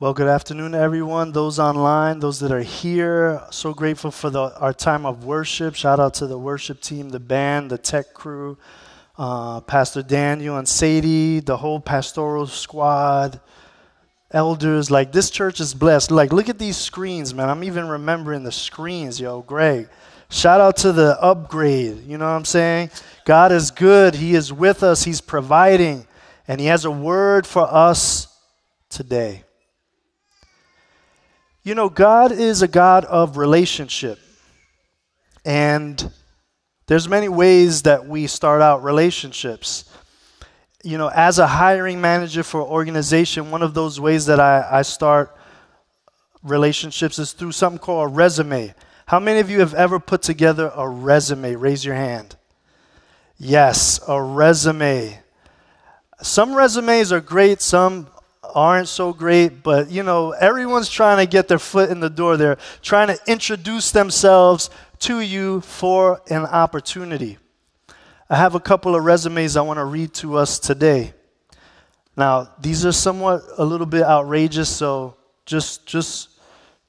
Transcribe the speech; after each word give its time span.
Well, 0.00 0.14
good 0.14 0.28
afternoon, 0.28 0.74
everyone. 0.74 1.32
Those 1.32 1.58
online, 1.58 2.20
those 2.20 2.40
that 2.40 2.50
are 2.52 2.62
here. 2.62 3.42
So 3.50 3.74
grateful 3.74 4.10
for 4.10 4.30
the, 4.30 4.58
our 4.58 4.72
time 4.72 5.04
of 5.04 5.26
worship. 5.26 5.74
Shout 5.74 6.00
out 6.00 6.14
to 6.14 6.26
the 6.26 6.38
worship 6.38 6.80
team, 6.80 7.10
the 7.10 7.20
band, 7.20 7.70
the 7.70 7.76
tech 7.76 8.14
crew, 8.14 8.56
uh, 9.18 9.60
Pastor 9.60 10.02
Daniel 10.02 10.56
and 10.56 10.66
Sadie, 10.66 11.40
the 11.40 11.58
whole 11.58 11.80
pastoral 11.80 12.46
squad, 12.46 13.40
elders. 14.30 14.90
Like, 14.90 15.12
this 15.12 15.28
church 15.28 15.60
is 15.60 15.74
blessed. 15.74 16.10
Like, 16.10 16.32
look 16.32 16.48
at 16.48 16.58
these 16.58 16.78
screens, 16.78 17.34
man. 17.34 17.50
I'm 17.50 17.62
even 17.62 17.86
remembering 17.86 18.42
the 18.42 18.52
screens, 18.52 19.20
yo. 19.20 19.42
Greg. 19.42 19.90
Shout 20.30 20.62
out 20.62 20.78
to 20.78 20.92
the 20.92 21.20
upgrade. 21.20 22.06
You 22.06 22.16
know 22.16 22.24
what 22.24 22.36
I'm 22.36 22.46
saying? 22.46 22.88
God 23.26 23.52
is 23.52 23.70
good. 23.70 24.14
He 24.14 24.34
is 24.34 24.50
with 24.50 24.82
us. 24.82 25.04
He's 25.04 25.20
providing. 25.20 26.06
And 26.48 26.58
He 26.58 26.68
has 26.68 26.86
a 26.86 26.90
word 26.90 27.46
for 27.46 27.70
us 27.70 28.34
today. 28.88 29.44
You 31.62 31.74
know, 31.74 31.90
God 31.90 32.32
is 32.32 32.62
a 32.62 32.68
God 32.68 33.04
of 33.04 33.36
relationship. 33.36 34.18
And 35.44 36.10
there's 36.86 37.08
many 37.08 37.28
ways 37.28 37.82
that 37.82 38.06
we 38.06 38.26
start 38.26 38.62
out 38.62 38.82
relationships. 38.82 39.84
You 40.82 40.96
know, 40.96 41.08
as 41.08 41.38
a 41.38 41.46
hiring 41.46 42.00
manager 42.00 42.42
for 42.42 42.62
an 42.62 42.66
organization, 42.66 43.50
one 43.50 43.62
of 43.62 43.74
those 43.74 44.00
ways 44.00 44.26
that 44.26 44.40
I, 44.40 44.66
I 44.70 44.82
start 44.82 45.36
relationships 46.42 47.18
is 47.18 47.32
through 47.32 47.52
something 47.52 47.78
called 47.78 48.10
a 48.10 48.12
resume. 48.12 48.74
How 49.06 49.20
many 49.20 49.40
of 49.40 49.50
you 49.50 49.60
have 49.60 49.74
ever 49.74 50.00
put 50.00 50.22
together 50.22 50.72
a 50.74 50.88
resume? 50.88 51.56
Raise 51.56 51.84
your 51.84 51.94
hand. 51.94 52.36
Yes, 53.36 54.00
a 54.08 54.22
resume. 54.22 55.18
Some 56.22 56.54
resumes 56.54 57.12
are 57.12 57.20
great, 57.20 57.60
some 57.60 58.08
aren't 58.54 58.88
so 58.88 59.12
great, 59.12 59.62
but 59.62 59.90
you 59.90 60.02
know, 60.02 60.32
everyone's 60.32 60.88
trying 60.88 61.18
to 61.18 61.30
get 61.30 61.48
their 61.48 61.58
foot 61.58 61.90
in 61.90 62.00
the 62.00 62.10
door. 62.10 62.36
They're 62.36 62.58
trying 62.82 63.08
to 63.08 63.18
introduce 63.26 63.90
themselves 63.90 64.70
to 65.00 65.20
you 65.20 65.60
for 65.62 66.20
an 66.28 66.46
opportunity. 66.46 67.38
I 68.28 68.36
have 68.36 68.54
a 68.54 68.60
couple 68.60 68.94
of 68.94 69.04
resumes 69.04 69.56
I 69.56 69.62
want 69.62 69.78
to 69.78 69.84
read 69.84 70.14
to 70.14 70.36
us 70.36 70.58
today. 70.58 71.14
Now, 72.16 72.50
these 72.60 72.84
are 72.84 72.92
somewhat 72.92 73.42
a 73.58 73.64
little 73.64 73.86
bit 73.86 74.02
outrageous, 74.02 74.68
so 74.68 75.16
just 75.46 75.86
just 75.86 76.28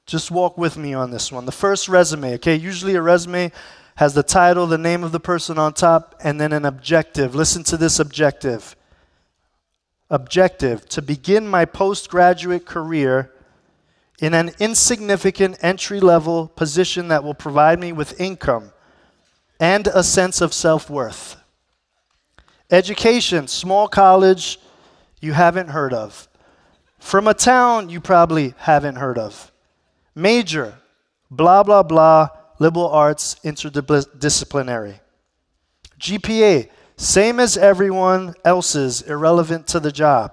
just 0.06 0.30
walk 0.30 0.58
with 0.58 0.76
me 0.76 0.94
on 0.94 1.10
this 1.10 1.32
one. 1.32 1.46
The 1.46 1.52
first 1.52 1.88
resume, 1.88 2.34
okay? 2.34 2.56
Usually 2.56 2.94
a 2.94 3.02
resume 3.02 3.52
has 3.96 4.14
the 4.14 4.22
title, 4.22 4.66
the 4.66 4.78
name 4.78 5.04
of 5.04 5.12
the 5.12 5.20
person 5.20 5.58
on 5.58 5.72
top, 5.72 6.14
and 6.22 6.40
then 6.40 6.52
an 6.52 6.64
objective. 6.64 7.34
Listen 7.34 7.62
to 7.64 7.76
this 7.76 7.98
objective 7.98 8.76
objective 10.12 10.86
to 10.90 11.02
begin 11.02 11.48
my 11.48 11.64
postgraduate 11.64 12.66
career 12.66 13.32
in 14.20 14.34
an 14.34 14.50
insignificant 14.60 15.56
entry 15.62 15.98
level 15.98 16.46
position 16.48 17.08
that 17.08 17.24
will 17.24 17.34
provide 17.34 17.80
me 17.80 17.92
with 17.92 18.20
income 18.20 18.70
and 19.58 19.88
a 19.88 20.04
sense 20.04 20.40
of 20.40 20.52
self 20.52 20.90
worth. 20.90 21.36
Education, 22.70 23.48
small 23.48 23.88
college 23.88 24.60
you 25.20 25.32
haven't 25.32 25.68
heard 25.68 25.94
of. 25.94 26.28
From 26.98 27.26
a 27.26 27.34
town 27.34 27.88
you 27.88 28.00
probably 28.00 28.54
haven't 28.58 28.96
heard 28.96 29.18
of. 29.18 29.50
Major, 30.14 30.74
blah, 31.30 31.62
blah, 31.62 31.82
blah, 31.82 32.28
liberal 32.58 32.88
arts, 32.88 33.36
interdisciplinary. 33.44 35.00
GPA, 35.98 36.68
same 37.02 37.40
as 37.40 37.56
everyone 37.56 38.32
else's, 38.44 39.02
irrelevant 39.02 39.66
to 39.66 39.80
the 39.80 39.90
job. 39.90 40.32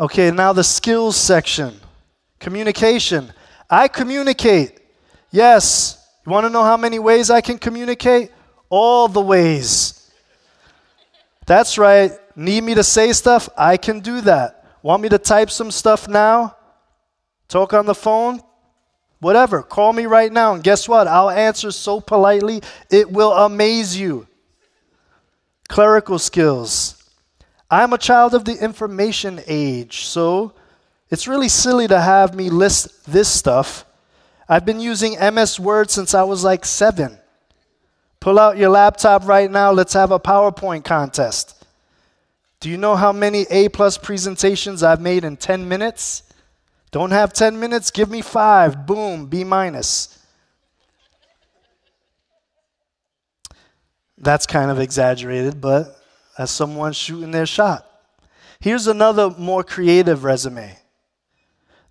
Okay, 0.00 0.30
now 0.30 0.54
the 0.54 0.64
skills 0.64 1.14
section. 1.14 1.78
Communication. 2.40 3.30
I 3.68 3.88
communicate. 3.88 4.80
Yes. 5.30 6.02
You 6.24 6.32
want 6.32 6.46
to 6.46 6.50
know 6.50 6.64
how 6.64 6.78
many 6.78 6.98
ways 6.98 7.28
I 7.28 7.42
can 7.42 7.58
communicate? 7.58 8.30
All 8.70 9.08
the 9.08 9.20
ways. 9.20 10.10
That's 11.44 11.76
right. 11.76 12.12
Need 12.34 12.64
me 12.64 12.74
to 12.74 12.82
say 12.82 13.12
stuff? 13.12 13.50
I 13.58 13.76
can 13.76 14.00
do 14.00 14.22
that. 14.22 14.64
Want 14.82 15.02
me 15.02 15.10
to 15.10 15.18
type 15.18 15.50
some 15.50 15.70
stuff 15.70 16.08
now? 16.08 16.56
Talk 17.46 17.74
on 17.74 17.84
the 17.84 17.94
phone? 17.94 18.40
Whatever. 19.20 19.62
Call 19.62 19.92
me 19.92 20.06
right 20.06 20.32
now. 20.32 20.54
And 20.54 20.64
guess 20.64 20.88
what? 20.88 21.06
I'll 21.06 21.28
answer 21.28 21.72
so 21.72 22.00
politely, 22.00 22.62
it 22.90 23.10
will 23.12 23.34
amaze 23.34 23.94
you 23.94 24.27
clerical 25.68 26.18
skills. 26.18 26.94
I'm 27.70 27.92
a 27.92 27.98
child 27.98 28.34
of 28.34 28.44
the 28.44 28.54
information 28.54 29.40
age, 29.46 30.06
so 30.06 30.54
it's 31.10 31.28
really 31.28 31.48
silly 31.48 31.86
to 31.88 32.00
have 32.00 32.34
me 32.34 32.50
list 32.50 33.10
this 33.10 33.28
stuff. 33.28 33.84
I've 34.48 34.64
been 34.64 34.80
using 34.80 35.18
MS 35.18 35.60
Word 35.60 35.90
since 35.90 36.14
I 36.14 36.22
was 36.22 36.42
like 36.42 36.64
seven. 36.64 37.18
Pull 38.20 38.38
out 38.38 38.56
your 38.56 38.70
laptop 38.70 39.26
right 39.26 39.50
now, 39.50 39.70
let's 39.70 39.92
have 39.92 40.10
a 40.10 40.18
PowerPoint 40.18 40.84
contest. 40.84 41.54
Do 42.60 42.68
you 42.68 42.76
know 42.76 42.96
how 42.96 43.12
many 43.12 43.42
A 43.50 43.68
plus 43.68 43.98
presentations 43.98 44.82
I've 44.82 45.00
made 45.00 45.24
in 45.24 45.36
10 45.36 45.68
minutes? 45.68 46.24
Don't 46.90 47.10
have 47.10 47.32
10 47.32 47.60
minutes? 47.60 47.90
Give 47.90 48.10
me 48.10 48.22
five. 48.22 48.86
Boom, 48.86 49.26
B 49.26 49.44
minus. 49.44 50.18
That's 54.20 54.46
kind 54.46 54.70
of 54.70 54.80
exaggerated, 54.80 55.60
but 55.60 55.96
as 56.36 56.50
someone 56.50 56.92
shooting 56.92 57.30
their 57.30 57.46
shot. 57.46 57.86
Here's 58.60 58.86
another 58.86 59.30
more 59.30 59.62
creative 59.62 60.24
resume. 60.24 60.76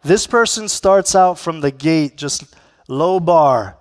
This 0.03 0.27
person 0.27 0.67
starts 0.67 1.15
out 1.15 1.39
from 1.39 1.61
the 1.61 1.71
gate 1.71 2.17
just 2.17 2.43
low 2.87 3.19
bar. 3.19 3.77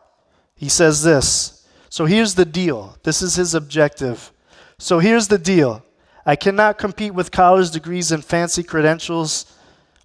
He 0.54 0.68
says 0.68 1.02
this. 1.02 1.66
So 1.88 2.06
here's 2.06 2.34
the 2.34 2.44
deal. 2.44 2.96
This 3.02 3.22
is 3.22 3.36
his 3.36 3.54
objective. 3.54 4.32
So 4.78 4.98
here's 4.98 5.28
the 5.28 5.38
deal. 5.38 5.84
I 6.24 6.36
cannot 6.36 6.78
compete 6.78 7.14
with 7.14 7.30
college 7.30 7.70
degrees 7.70 8.10
and 8.10 8.24
fancy 8.24 8.62
credentials, 8.62 9.46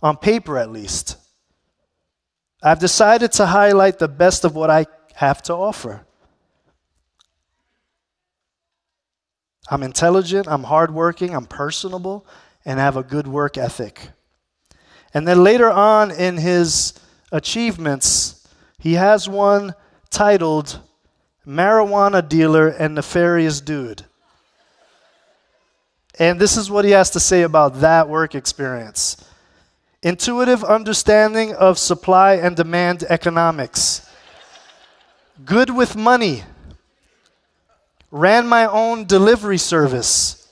on 0.04 0.18
paper 0.18 0.58
at 0.58 0.72
least. 0.72 1.18
I've 2.64 2.80
decided 2.80 3.32
to 3.34 3.48
highlight 3.48 4.00
the 4.00 4.08
best 4.08 4.46
of 4.46 4.56
what 4.56 4.70
I 4.70 4.86
have 5.16 5.42
to 5.44 5.54
offer. 5.54 6.06
I'm 9.72 9.84
intelligent, 9.84 10.50
I'm 10.50 10.64
hardworking, 10.64 11.34
I'm 11.34 11.46
personable, 11.46 12.26
and 12.66 12.80
I 12.80 12.84
have 12.84 12.98
a 12.98 13.04
good 13.04 13.26
work 13.26 13.58
ethic. 13.58 14.10
And 15.14 15.26
then 15.26 15.46
later 15.46 15.72
on 15.72 16.12
in 16.12 16.36
his 16.36 16.94
achievements, 17.32 18.46
he 18.78 18.94
has 18.96 19.30
one 19.30 19.74
titled 20.10 20.82
Marijuana 21.48 22.28
Dealer 22.28 22.68
and 22.68 22.96
Nefarious 22.96 23.62
Dude. 23.62 24.04
And 26.20 26.38
this 26.38 26.58
is 26.58 26.70
what 26.70 26.84
he 26.84 26.92
has 26.92 27.10
to 27.12 27.22
say 27.22 27.44
about 27.44 27.80
that 27.80 28.10
work 28.10 28.36
experience 28.36 29.26
intuitive 30.04 30.64
understanding 30.64 31.54
of 31.54 31.78
supply 31.78 32.34
and 32.34 32.56
demand 32.56 33.04
economics, 33.04 34.10
good 35.46 35.70
with 35.70 35.96
money 35.96 36.44
ran 38.12 38.48
my 38.48 38.66
own 38.66 39.06
delivery 39.06 39.58
service, 39.58 40.50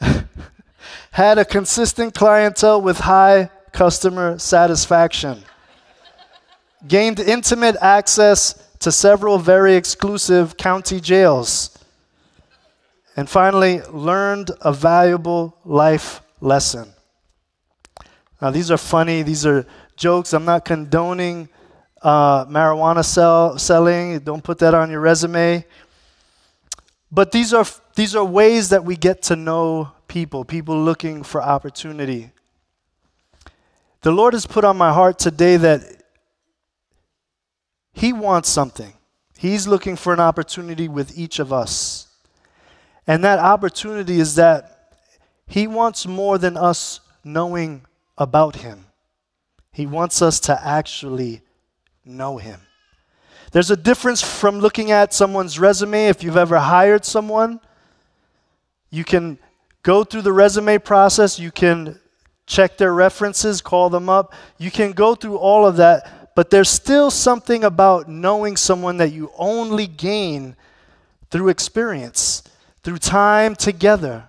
had 1.12 1.38
a 1.38 1.44
consistent 1.44 2.14
clientele 2.14 2.82
with 2.82 2.98
high 2.98 3.50
customer 3.72 4.38
satisfaction, 4.38 5.42
gained 6.86 7.20
intimate 7.20 7.76
access 7.80 8.68
to 8.80 8.90
several 8.90 9.38
very 9.38 9.76
exclusive 9.76 10.56
county 10.56 11.00
jails, 11.00 11.78
and 13.16 13.28
finally, 13.28 13.80
learned 13.92 14.50
a 14.62 14.72
valuable 14.72 15.56
life 15.64 16.20
lesson. 16.40 16.92
Now, 18.40 18.50
these 18.50 18.70
are 18.70 18.78
funny, 18.78 19.22
these 19.22 19.46
are 19.46 19.66
jokes. 19.96 20.32
I'm 20.32 20.44
not 20.44 20.64
condoning 20.64 21.48
uh, 22.02 22.46
marijuana 22.46 23.04
sell, 23.04 23.58
selling. 23.58 24.18
Don't 24.20 24.42
put 24.42 24.58
that 24.58 24.74
on 24.74 24.90
your 24.90 25.00
resume. 25.00 25.64
But 27.14 27.30
these 27.30 27.52
are, 27.52 27.66
these 27.94 28.16
are 28.16 28.24
ways 28.24 28.70
that 28.70 28.86
we 28.86 28.96
get 28.96 29.20
to 29.24 29.36
know 29.36 29.92
people, 30.08 30.46
people 30.46 30.82
looking 30.82 31.22
for 31.22 31.42
opportunity. 31.42 32.30
The 34.00 34.10
Lord 34.10 34.32
has 34.32 34.46
put 34.46 34.64
on 34.64 34.78
my 34.78 34.94
heart 34.94 35.18
today 35.18 35.58
that 35.58 35.82
He 37.92 38.14
wants 38.14 38.48
something. 38.48 38.94
He's 39.36 39.68
looking 39.68 39.94
for 39.94 40.14
an 40.14 40.20
opportunity 40.20 40.88
with 40.88 41.16
each 41.18 41.38
of 41.38 41.52
us. 41.52 42.08
And 43.06 43.22
that 43.24 43.38
opportunity 43.38 44.18
is 44.18 44.36
that 44.36 44.94
He 45.46 45.66
wants 45.66 46.06
more 46.06 46.38
than 46.38 46.56
us 46.56 47.00
knowing 47.24 47.84
about 48.16 48.56
Him. 48.56 48.86
He 49.70 49.84
wants 49.84 50.22
us 50.22 50.40
to 50.40 50.66
actually 50.66 51.42
know 52.06 52.38
Him. 52.38 52.60
There's 53.52 53.70
a 53.70 53.76
difference 53.76 54.22
from 54.22 54.60
looking 54.60 54.90
at 54.90 55.12
someone's 55.12 55.58
resume. 55.58 56.06
If 56.06 56.24
you've 56.24 56.38
ever 56.38 56.58
hired 56.58 57.04
someone, 57.04 57.60
you 58.90 59.04
can 59.04 59.38
go 59.82 60.04
through 60.04 60.22
the 60.22 60.32
resume 60.32 60.78
process, 60.78 61.38
you 61.38 61.50
can 61.50 62.00
check 62.46 62.78
their 62.78 62.94
references, 62.94 63.60
call 63.60 63.90
them 63.90 64.08
up. 64.08 64.32
You 64.58 64.70
can 64.70 64.92
go 64.92 65.14
through 65.14 65.36
all 65.36 65.66
of 65.66 65.76
that, 65.76 66.34
but 66.34 66.48
there's 66.48 66.70
still 66.70 67.10
something 67.10 67.62
about 67.62 68.08
knowing 68.08 68.56
someone 68.56 68.96
that 68.96 69.12
you 69.12 69.30
only 69.36 69.86
gain 69.86 70.56
through 71.30 71.48
experience, 71.48 72.42
through 72.82 72.98
time 72.98 73.54
together. 73.54 74.28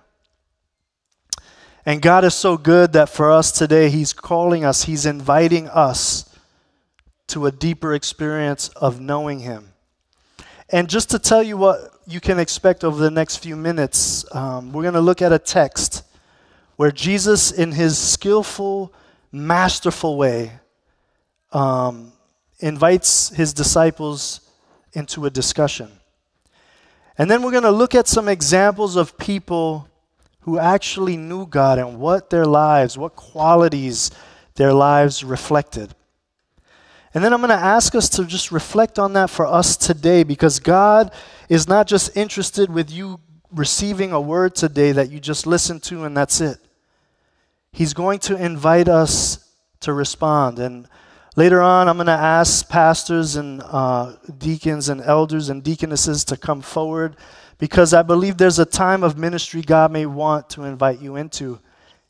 And 1.86 2.00
God 2.02 2.24
is 2.24 2.34
so 2.34 2.58
good 2.58 2.92
that 2.92 3.08
for 3.08 3.30
us 3.30 3.52
today, 3.52 3.88
He's 3.88 4.12
calling 4.12 4.64
us, 4.64 4.84
He's 4.84 5.06
inviting 5.06 5.68
us 5.68 6.28
to 7.28 7.46
a 7.46 7.52
deeper 7.52 7.94
experience 7.94 8.68
of 8.70 9.00
knowing 9.00 9.40
Him. 9.40 9.72
And 10.70 10.88
just 10.88 11.10
to 11.10 11.18
tell 11.18 11.42
you 11.42 11.56
what 11.56 11.78
you 12.06 12.20
can 12.20 12.38
expect 12.38 12.84
over 12.84 12.98
the 12.98 13.10
next 13.10 13.36
few 13.36 13.56
minutes, 13.56 14.24
um, 14.34 14.72
we're 14.72 14.82
going 14.82 14.94
to 14.94 15.00
look 15.00 15.22
at 15.22 15.32
a 15.32 15.38
text 15.38 16.02
where 16.76 16.90
Jesus, 16.90 17.52
in 17.52 17.72
his 17.72 17.96
skillful, 17.98 18.92
masterful 19.30 20.16
way, 20.16 20.52
um, 21.52 22.12
invites 22.60 23.28
his 23.30 23.52
disciples 23.52 24.40
into 24.92 25.26
a 25.26 25.30
discussion. 25.30 25.90
And 27.16 27.30
then 27.30 27.42
we're 27.42 27.52
going 27.52 27.62
to 27.62 27.70
look 27.70 27.94
at 27.94 28.08
some 28.08 28.28
examples 28.28 28.96
of 28.96 29.16
people 29.16 29.88
who 30.40 30.58
actually 30.58 31.16
knew 31.16 31.46
God 31.46 31.78
and 31.78 31.98
what 31.98 32.30
their 32.30 32.44
lives, 32.44 32.98
what 32.98 33.14
qualities 33.14 34.10
their 34.56 34.72
lives 34.72 35.22
reflected. 35.22 35.94
And 37.14 37.22
then 37.22 37.32
I'm 37.32 37.40
going 37.40 37.50
to 37.50 37.54
ask 37.54 37.94
us 37.94 38.08
to 38.10 38.24
just 38.24 38.50
reflect 38.50 38.98
on 38.98 39.12
that 39.12 39.30
for 39.30 39.46
us 39.46 39.76
today 39.76 40.24
because 40.24 40.58
God 40.58 41.12
is 41.48 41.68
not 41.68 41.86
just 41.86 42.16
interested 42.16 42.68
with 42.68 42.90
you 42.90 43.20
receiving 43.52 44.10
a 44.10 44.20
word 44.20 44.56
today 44.56 44.90
that 44.92 45.10
you 45.10 45.20
just 45.20 45.46
listen 45.46 45.78
to 45.78 46.04
and 46.04 46.16
that's 46.16 46.40
it. 46.40 46.58
He's 47.70 47.94
going 47.94 48.18
to 48.20 48.36
invite 48.36 48.88
us 48.88 49.48
to 49.80 49.92
respond. 49.92 50.58
And 50.58 50.88
later 51.36 51.62
on, 51.62 51.88
I'm 51.88 51.96
going 51.96 52.06
to 52.06 52.12
ask 52.12 52.68
pastors 52.68 53.36
and 53.36 53.62
uh, 53.64 54.16
deacons 54.36 54.88
and 54.88 55.00
elders 55.00 55.50
and 55.50 55.62
deaconesses 55.62 56.24
to 56.26 56.36
come 56.36 56.62
forward 56.62 57.16
because 57.58 57.94
I 57.94 58.02
believe 58.02 58.36
there's 58.36 58.58
a 58.58 58.64
time 58.64 59.04
of 59.04 59.16
ministry 59.16 59.62
God 59.62 59.92
may 59.92 60.06
want 60.06 60.50
to 60.50 60.64
invite 60.64 61.00
you 61.00 61.16
into, 61.16 61.60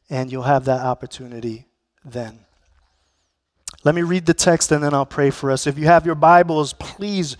and 0.08 0.32
you'll 0.32 0.42
have 0.42 0.64
that 0.64 0.80
opportunity 0.80 1.66
then. 2.04 2.43
Let 3.84 3.94
me 3.94 4.00
read 4.00 4.24
the 4.24 4.32
text 4.32 4.72
and 4.72 4.82
then 4.82 4.94
I'll 4.94 5.04
pray 5.04 5.28
for 5.28 5.50
us. 5.50 5.66
If 5.66 5.76
you 5.76 5.84
have 5.84 6.06
your 6.06 6.14
Bibles, 6.14 6.72
please 6.72 7.36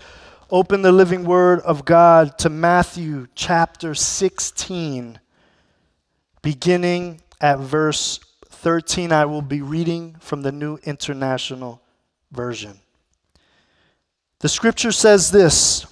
open 0.51 0.83
the 0.83 0.91
living 0.91 1.25
word 1.25 1.59
of 1.61 1.85
God 1.85 2.37
to 2.37 2.49
Matthew 2.49 3.25
chapter 3.33 3.95
16, 3.95 5.19
beginning 6.43 7.21
at 7.41 7.57
verse 7.57 8.19
13. 8.45 9.11
I 9.11 9.25
will 9.25 9.41
be 9.41 9.63
reading 9.63 10.17
from 10.19 10.43
the 10.43 10.51
New 10.51 10.77
International 10.83 11.81
Version. 12.31 12.79
The 14.37 14.49
scripture 14.49 14.91
says 14.91 15.31
this 15.31 15.87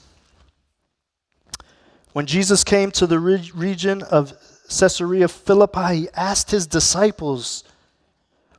When 2.11 2.27
Jesus 2.27 2.63
came 2.63 2.91
to 2.91 3.07
the 3.07 3.17
region 3.17 4.03
of 4.03 4.37
Caesarea 4.69 5.29
Philippi, 5.29 5.95
he 5.95 6.09
asked 6.13 6.51
his 6.51 6.67
disciples, 6.67 7.63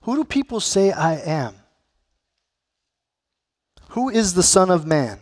Who 0.02 0.16
do 0.16 0.24
people 0.24 0.58
say 0.58 0.90
I 0.90 1.14
am? 1.18 1.54
Who 3.94 4.08
is 4.08 4.34
the 4.34 4.42
Son 4.42 4.70
of 4.70 4.84
Man? 4.84 5.20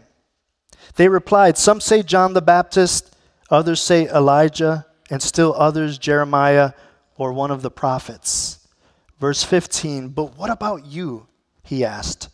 They 0.97 1.09
replied, 1.09 1.59
Some 1.59 1.79
say 1.79 2.03
John 2.03 2.33
the 2.33 2.41
Baptist, 2.41 3.15
others 3.51 3.83
say 3.83 4.09
Elijah, 4.09 4.87
and 5.11 5.23
still 5.23 5.55
others 5.59 5.99
Jeremiah 5.99 6.73
or 7.17 7.35
one 7.35 7.51
of 7.51 7.61
the 7.61 7.71
prophets. 7.71 8.67
Verse 9.21 9.45
15, 9.45 10.09
But 10.09 10.39
what 10.39 10.49
about 10.49 10.87
you? 10.87 11.27
He 11.63 11.85
asked. 11.85 12.31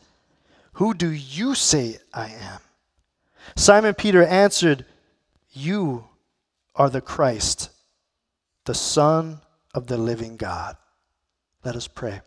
Who 0.75 0.94
do 0.94 1.11
you 1.11 1.56
say 1.56 1.99
I 2.14 2.29
am? 2.29 2.61
Simon 3.56 3.94
Peter 3.94 4.25
answered, 4.25 4.85
You 5.50 6.05
are 6.76 6.88
the 6.88 7.00
Christ, 7.00 7.70
the 8.64 8.75
Son 8.75 9.40
of 9.75 9.88
the 9.88 9.99
living 9.99 10.37
God. 10.37 10.76
Let 11.64 11.75
us 11.75 11.88
pray. 11.88 12.20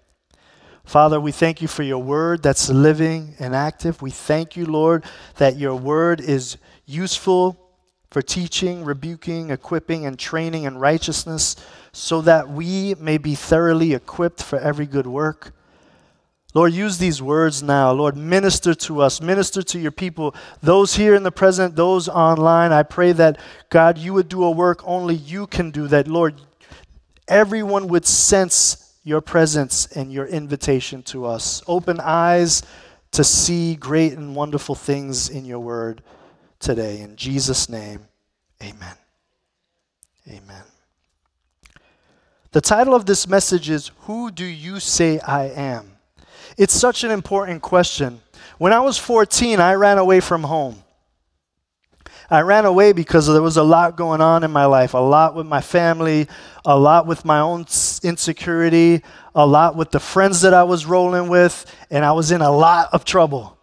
Father, 0.84 1.20
we 1.20 1.32
thank 1.32 1.62
you 1.62 1.68
for 1.68 1.84
your 1.84 2.00
word 2.00 2.44
that's 2.44 2.70
living 2.70 3.36
and 3.40 3.56
active. 3.56 4.02
We 4.02 4.12
thank 4.12 4.56
you, 4.58 4.66
Lord, 4.66 5.06
that 5.38 5.56
your 5.58 5.76
word 5.76 6.20
is 6.20 6.58
useful 6.86 7.58
for 8.10 8.22
teaching, 8.22 8.84
rebuking, 8.84 9.52
equipping, 9.52 10.06
and 10.06 10.20
training 10.20 10.64
in 10.64 10.78
righteousness, 10.78 11.56
so 11.94 12.22
that 12.22 12.50
we 12.50 12.96
may 12.96 13.18
be 13.18 13.36
thoroughly 13.36 13.94
equipped 13.94 14.44
for 14.44 14.60
every 14.60 14.86
good 14.86 15.08
work. 15.08 15.54
Lord, 16.54 16.74
use 16.74 16.98
these 16.98 17.22
words 17.22 17.64
now. 17.64 17.94
Lord, 17.94 18.18
minister 18.18 18.74
to 18.74 19.02
us, 19.02 19.22
minister 19.22 19.64
to 19.64 19.80
your 19.80 19.92
people, 19.92 20.36
those 20.62 20.96
here 20.96 21.16
in 21.16 21.24
the 21.24 21.32
present, 21.32 21.78
those 21.78 22.10
online. 22.10 22.74
I 22.74 22.84
pray 22.84 23.14
that, 23.14 23.40
God, 23.70 23.98
you 23.98 24.14
would 24.14 24.28
do 24.28 24.44
a 24.44 24.52
work 24.52 24.82
only 24.86 25.16
you 25.16 25.48
can 25.48 25.72
do, 25.72 25.88
that, 25.88 26.10
Lord, 26.10 26.42
everyone 27.30 27.88
would 27.88 28.06
sense 28.06 28.81
your 29.04 29.22
presence 29.22 29.88
and 29.88 30.12
your 30.12 30.26
invitation 30.26 31.04
to 31.04 31.26
us. 31.26 31.64
Open 31.68 32.00
eyes 32.00 32.64
to 33.12 33.24
see 33.24 33.76
great 33.76 34.14
and 34.14 34.36
wonderful 34.36 34.76
things 34.76 35.30
in 35.30 35.46
your 35.46 35.60
word 35.60 36.02
today. 36.60 37.02
In 37.02 37.16
Jesus' 37.16 37.68
name, 37.68 38.08
amen. 38.62 38.96
Amen. 40.28 40.64
The 42.52 42.62
title 42.62 42.94
of 42.94 43.06
this 43.06 43.28
message 43.28 43.70
is 43.70 43.92
Who 44.02 44.30
Do 44.30 44.46
You 44.46 44.80
Say 44.80 45.20
I 45.20 45.46
Am? 45.46 45.98
It's 46.58 46.74
such 46.74 47.04
an 47.04 47.12
important 47.12 47.62
question. 47.62 48.22
When 48.58 48.74
I 48.74 48.80
was 48.80 48.98
14, 48.98 49.60
I 49.60 49.74
ran 49.74 49.98
away 49.98 50.20
from 50.20 50.44
home. 50.44 50.84
I 52.30 52.42
ran 52.42 52.66
away 52.66 52.94
because 52.94 53.28
there 53.28 53.42
was 53.42 53.58
a 53.58 53.64
lot 53.64 53.98
going 53.98 54.22
on 54.22 54.44
in 54.44 54.52
my 54.52 54.66
life, 54.66 54.94
a 54.94 55.00
lot 55.00 55.36
with 55.36 55.46
my 55.46 55.60
family, 55.60 56.28
a 56.64 56.78
lot 56.78 57.06
with 57.06 57.26
my 57.26 57.40
own 57.40 57.68
insecurity, 58.04 59.04
a 59.34 59.46
lot 59.46 59.76
with 59.76 59.92
the 59.92 60.00
friends 60.00 60.42
that 60.42 60.54
I 60.54 60.64
was 60.64 60.86
rolling 60.86 61.30
with, 61.30 61.66
and 61.90 62.04
I 62.04 62.12
was 62.12 62.32
in 62.32 62.42
a 62.42 62.52
lot 62.52 62.90
of 62.94 63.06
trouble. 63.06 63.58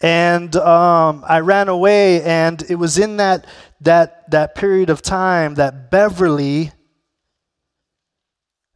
And 0.00 0.54
um, 0.56 1.24
I 1.26 1.40
ran 1.40 1.68
away, 1.68 2.22
and 2.22 2.62
it 2.68 2.76
was 2.76 2.98
in 2.98 3.16
that, 3.18 3.46
that, 3.80 4.30
that 4.30 4.54
period 4.54 4.90
of 4.90 5.02
time 5.02 5.54
that 5.54 5.90
Beverly 5.90 6.72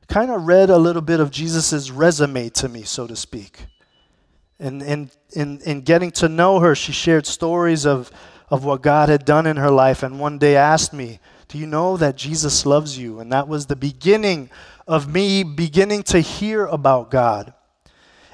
kind 0.09 0.31
of 0.31 0.47
read 0.47 0.69
a 0.69 0.79
little 0.79 1.03
bit 1.03 1.21
of 1.21 1.31
Jesus' 1.31 1.91
resume 1.91 2.51
to 2.51 2.69
me, 2.69 2.83
so 2.83 3.07
to 3.07 3.17
speak. 3.17 3.67
And 4.59 4.83
in, 4.83 5.11
in, 5.35 5.61
in 5.61 5.81
getting 5.83 6.11
to 6.13 6.29
know 6.29 6.61
her, 6.61 6.75
she 6.75 6.93
shared 6.93 7.27
stories 7.27 7.87
of 7.87 8.11
of 8.53 8.67
what 8.67 8.83
God 8.83 9.09
had 9.09 9.25
done 9.25 9.47
in 9.47 9.57
her 9.57 9.71
life, 9.71 10.03
and 10.03 10.21
one 10.21 10.37
day 10.37 10.57
asked 10.57 10.93
me, 10.93 11.21
Do 11.53 11.59
you 11.59 11.67
know 11.67 11.99
that 11.99 12.17
Jesus 12.17 12.65
loves 12.65 12.97
you? 12.97 13.21
And 13.21 13.31
that 13.31 13.47
was 13.47 13.67
the 13.67 13.77
beginning 13.77 14.49
of 14.89 15.13
me 15.13 15.43
beginning 15.43 16.03
to 16.05 16.21
hear 16.21 16.65
about 16.65 17.11
God. 17.11 17.53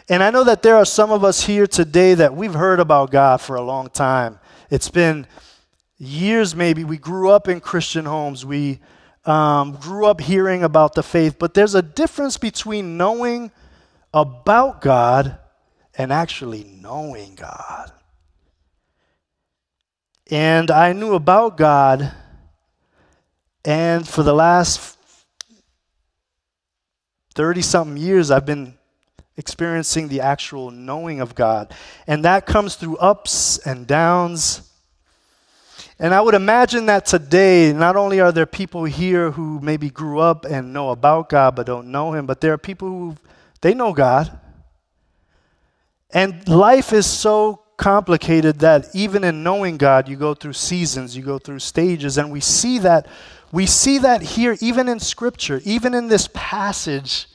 And 0.08 0.22
I 0.22 0.30
know 0.30 0.44
that 0.44 0.62
there 0.62 0.76
are 0.76 0.84
some 0.84 1.10
of 1.10 1.24
us 1.24 1.44
here 1.44 1.66
today 1.66 2.14
that 2.14 2.36
we've 2.36 2.54
heard 2.54 2.78
about 2.78 3.10
God 3.10 3.40
for 3.40 3.56
a 3.56 3.60
long 3.60 3.90
time. 3.90 4.38
It's 4.70 4.88
been 4.88 5.26
years, 5.96 6.54
maybe. 6.54 6.84
We 6.84 6.96
grew 6.96 7.30
up 7.30 7.48
in 7.48 7.58
Christian 7.58 8.04
homes. 8.04 8.46
We 8.46 8.78
um, 9.24 9.72
grew 9.72 10.06
up 10.06 10.20
hearing 10.20 10.62
about 10.62 10.94
the 10.94 11.02
faith. 11.02 11.40
But 11.40 11.54
there's 11.54 11.74
a 11.74 11.82
difference 11.82 12.36
between 12.36 12.96
knowing 12.96 13.50
about 14.14 14.80
God 14.80 15.38
and 15.96 16.12
actually 16.12 16.62
knowing 16.62 17.34
God. 17.34 17.90
And 20.30 20.70
I 20.70 20.92
knew 20.92 21.14
about 21.14 21.56
God, 21.56 22.14
and 23.64 24.06
for 24.06 24.22
the 24.22 24.34
last 24.34 24.96
30 27.34 27.62
something 27.62 27.96
years, 27.96 28.30
I've 28.30 28.46
been 28.46 28.74
experiencing 29.36 30.08
the 30.08 30.20
actual 30.20 30.70
knowing 30.70 31.20
of 31.20 31.34
God. 31.34 31.72
And 32.06 32.24
that 32.24 32.46
comes 32.46 32.74
through 32.74 32.96
ups 32.96 33.58
and 33.58 33.86
downs. 33.86 34.68
And 36.00 36.12
I 36.12 36.20
would 36.20 36.34
imagine 36.34 36.86
that 36.86 37.06
today, 37.06 37.72
not 37.72 37.96
only 37.96 38.20
are 38.20 38.32
there 38.32 38.46
people 38.46 38.84
here 38.84 39.30
who 39.30 39.60
maybe 39.60 39.90
grew 39.90 40.18
up 40.18 40.44
and 40.44 40.72
know 40.72 40.90
about 40.90 41.28
God 41.28 41.54
but 41.54 41.66
don't 41.66 41.90
know 41.92 42.12
Him, 42.12 42.26
but 42.26 42.40
there 42.40 42.52
are 42.52 42.58
people 42.58 42.88
who 42.88 43.16
they 43.60 43.74
know 43.74 43.92
God. 43.92 44.38
And 46.10 46.46
life 46.48 46.92
is 46.92 47.06
so 47.06 47.62
complicated 47.76 48.58
that 48.58 48.94
even 48.94 49.22
in 49.22 49.42
knowing 49.42 49.76
God, 49.76 50.08
you 50.08 50.16
go 50.16 50.34
through 50.34 50.54
seasons, 50.54 51.16
you 51.16 51.22
go 51.22 51.38
through 51.38 51.60
stages, 51.60 52.18
and 52.18 52.30
we 52.32 52.40
see 52.40 52.78
that 52.80 53.06
we 53.52 53.66
see 53.66 53.98
that 53.98 54.22
here 54.22 54.56
even 54.60 54.88
in 54.88 55.00
scripture, 55.00 55.60
even 55.64 55.94
in 55.94 56.08
this 56.08 56.28
passage. 56.34 57.26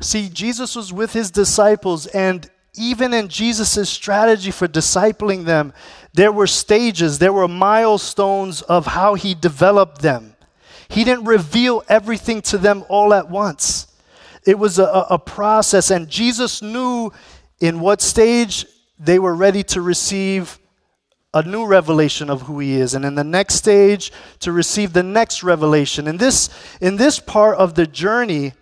See, 0.00 0.28
Jesus 0.28 0.76
was 0.76 0.92
with 0.92 1.12
his 1.12 1.30
disciples 1.30 2.06
and 2.06 2.48
even 2.78 3.12
in 3.12 3.28
Jesus' 3.28 3.90
strategy 3.90 4.50
for 4.50 4.68
discipling 4.68 5.44
them, 5.44 5.72
there 6.14 6.32
were 6.32 6.46
stages, 6.46 7.18
there 7.18 7.32
were 7.32 7.48
milestones 7.48 8.62
of 8.62 8.86
how 8.86 9.14
he 9.14 9.34
developed 9.34 10.00
them. 10.00 10.36
He 10.88 11.04
didn't 11.04 11.24
reveal 11.24 11.82
everything 11.88 12.40
to 12.42 12.58
them 12.58 12.84
all 12.88 13.12
at 13.12 13.28
once. 13.28 13.86
it 14.46 14.58
was 14.58 14.78
a, 14.78 15.06
a 15.10 15.18
process, 15.18 15.90
and 15.90 16.08
Jesus 16.08 16.62
knew 16.62 17.12
in 17.60 17.80
what 17.80 18.00
stage 18.00 18.64
they 18.98 19.18
were 19.18 19.34
ready 19.34 19.62
to 19.64 19.82
receive 19.82 20.58
a 21.34 21.42
new 21.42 21.66
revelation 21.66 22.30
of 22.30 22.42
who 22.42 22.58
he 22.58 22.74
is 22.74 22.94
and 22.94 23.04
in 23.04 23.14
the 23.14 23.24
next 23.24 23.54
stage 23.54 24.10
to 24.40 24.50
receive 24.50 24.92
the 24.92 25.02
next 25.02 25.42
revelation 25.42 26.06
in 26.08 26.16
this 26.16 26.48
in 26.80 26.96
this 26.96 27.20
part 27.20 27.56
of 27.58 27.74
the 27.74 27.86
journey 27.86 28.52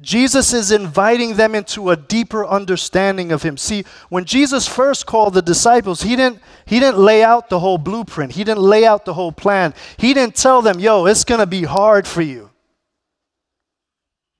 Jesus 0.00 0.52
is 0.52 0.72
inviting 0.72 1.36
them 1.36 1.54
into 1.54 1.90
a 1.90 1.96
deeper 1.96 2.44
understanding 2.44 3.30
of 3.30 3.42
him. 3.42 3.56
See, 3.56 3.84
when 4.08 4.24
Jesus 4.24 4.66
first 4.66 5.06
called 5.06 5.34
the 5.34 5.42
disciples, 5.42 6.02
he 6.02 6.16
didn't, 6.16 6.40
he 6.66 6.80
didn't 6.80 6.98
lay 6.98 7.22
out 7.22 7.48
the 7.48 7.60
whole 7.60 7.78
blueprint. 7.78 8.32
He 8.32 8.42
didn't 8.42 8.62
lay 8.62 8.84
out 8.84 9.04
the 9.04 9.14
whole 9.14 9.32
plan. 9.32 9.72
He 9.96 10.12
didn't 10.12 10.34
tell 10.34 10.62
them, 10.62 10.80
yo, 10.80 11.06
it's 11.06 11.24
going 11.24 11.38
to 11.38 11.46
be 11.46 11.62
hard 11.62 12.08
for 12.08 12.22
you. 12.22 12.50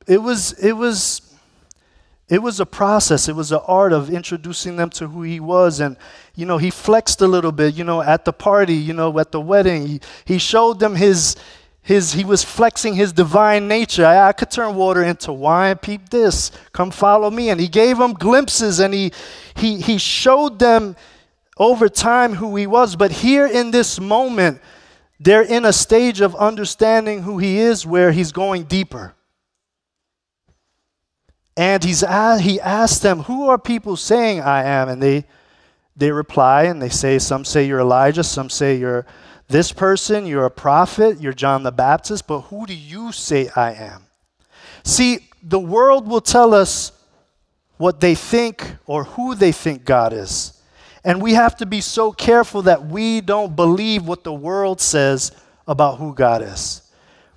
It 0.06 0.18
was, 0.18 0.52
it 0.54 0.72
was, 0.72 1.22
it 2.28 2.38
was 2.38 2.58
a 2.58 2.66
process. 2.66 3.28
It 3.28 3.36
was 3.36 3.52
an 3.52 3.60
art 3.66 3.92
of 3.92 4.08
introducing 4.08 4.76
them 4.76 4.88
to 4.90 5.08
who 5.08 5.22
he 5.22 5.40
was. 5.40 5.80
And, 5.80 5.96
you 6.34 6.46
know, 6.46 6.56
he 6.56 6.70
flexed 6.70 7.20
a 7.20 7.26
little 7.26 7.52
bit, 7.52 7.74
you 7.74 7.84
know, 7.84 8.00
at 8.00 8.24
the 8.24 8.32
party, 8.32 8.74
you 8.74 8.94
know, 8.94 9.18
at 9.18 9.30
the 9.30 9.40
wedding. 9.40 9.86
He, 9.86 10.00
he 10.24 10.38
showed 10.38 10.80
them 10.80 10.94
his, 10.94 11.36
his, 11.82 12.14
he 12.14 12.24
was 12.24 12.42
flexing 12.42 12.94
his 12.94 13.12
divine 13.12 13.68
nature. 13.68 14.06
I, 14.06 14.28
I, 14.28 14.32
could 14.32 14.50
turn 14.50 14.74
water 14.74 15.02
into 15.02 15.34
wine. 15.34 15.76
Peep 15.76 16.08
this. 16.08 16.50
Come 16.72 16.90
follow 16.90 17.30
me. 17.30 17.50
And 17.50 17.60
he 17.60 17.68
gave 17.68 17.98
them 17.98 18.14
glimpses 18.14 18.80
and 18.80 18.94
he, 18.94 19.12
he, 19.54 19.80
he 19.80 19.98
showed 19.98 20.58
them 20.58 20.96
over 21.58 21.90
time 21.90 22.34
who 22.34 22.56
he 22.56 22.66
was. 22.66 22.96
But 22.96 23.12
here 23.12 23.46
in 23.46 23.70
this 23.70 24.00
moment, 24.00 24.62
they're 25.20 25.42
in 25.42 25.66
a 25.66 25.74
stage 25.74 26.22
of 26.22 26.34
understanding 26.36 27.22
who 27.22 27.36
he 27.36 27.58
is 27.58 27.84
where 27.84 28.12
he's 28.12 28.32
going 28.32 28.64
deeper. 28.64 29.14
And 31.56 31.84
he's, 31.84 32.00
he 32.00 32.60
asked 32.60 33.02
them, 33.02 33.20
Who 33.20 33.48
are 33.48 33.58
people 33.58 33.96
saying 33.96 34.40
I 34.40 34.64
am? 34.64 34.88
And 34.88 35.02
they, 35.02 35.24
they 35.96 36.10
reply 36.10 36.64
and 36.64 36.82
they 36.82 36.88
say, 36.88 37.18
Some 37.18 37.44
say 37.44 37.66
you're 37.66 37.80
Elijah, 37.80 38.24
some 38.24 38.50
say 38.50 38.76
you're 38.76 39.06
this 39.48 39.72
person, 39.72 40.26
you're 40.26 40.46
a 40.46 40.50
prophet, 40.50 41.20
you're 41.20 41.32
John 41.32 41.62
the 41.62 41.72
Baptist, 41.72 42.26
but 42.26 42.40
who 42.42 42.66
do 42.66 42.74
you 42.74 43.12
say 43.12 43.48
I 43.54 43.72
am? 43.74 44.06
See, 44.82 45.28
the 45.42 45.58
world 45.58 46.08
will 46.08 46.20
tell 46.20 46.54
us 46.54 46.92
what 47.76 48.00
they 48.00 48.14
think 48.14 48.76
or 48.86 49.04
who 49.04 49.34
they 49.34 49.52
think 49.52 49.84
God 49.84 50.12
is. 50.12 50.60
And 51.04 51.20
we 51.20 51.34
have 51.34 51.56
to 51.56 51.66
be 51.66 51.82
so 51.82 52.12
careful 52.12 52.62
that 52.62 52.86
we 52.86 53.20
don't 53.20 53.54
believe 53.54 54.06
what 54.06 54.24
the 54.24 54.32
world 54.32 54.80
says 54.80 55.32
about 55.66 55.98
who 55.98 56.14
God 56.14 56.42
is. 56.42 56.80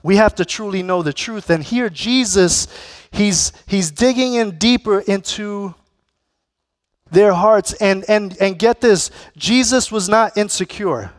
We 0.03 0.15
have 0.15 0.35
to 0.35 0.45
truly 0.45 0.83
know 0.83 1.03
the 1.03 1.11
truth. 1.11 1.49
And 1.49 1.61
here, 1.61 1.89
Jesus, 1.89 2.67
he's, 3.11 3.53
he's 3.65 3.91
digging 3.91 4.35
in 4.35 4.57
deeper 4.57 4.99
into 4.99 5.75
their 7.11 7.33
hearts. 7.33 7.73
And, 7.73 8.05
and, 8.09 8.37
and 8.41 8.57
get 8.57 8.81
this 8.81 9.11
Jesus 9.35 9.91
was 9.91 10.09
not 10.09 10.37
insecure. 10.37 11.11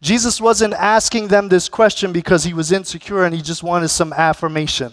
Jesus 0.00 0.40
wasn't 0.40 0.72
asking 0.74 1.28
them 1.28 1.48
this 1.48 1.68
question 1.68 2.12
because 2.12 2.44
he 2.44 2.54
was 2.54 2.72
insecure 2.72 3.24
and 3.24 3.34
he 3.34 3.42
just 3.42 3.62
wanted 3.62 3.88
some 3.88 4.12
affirmation. 4.14 4.92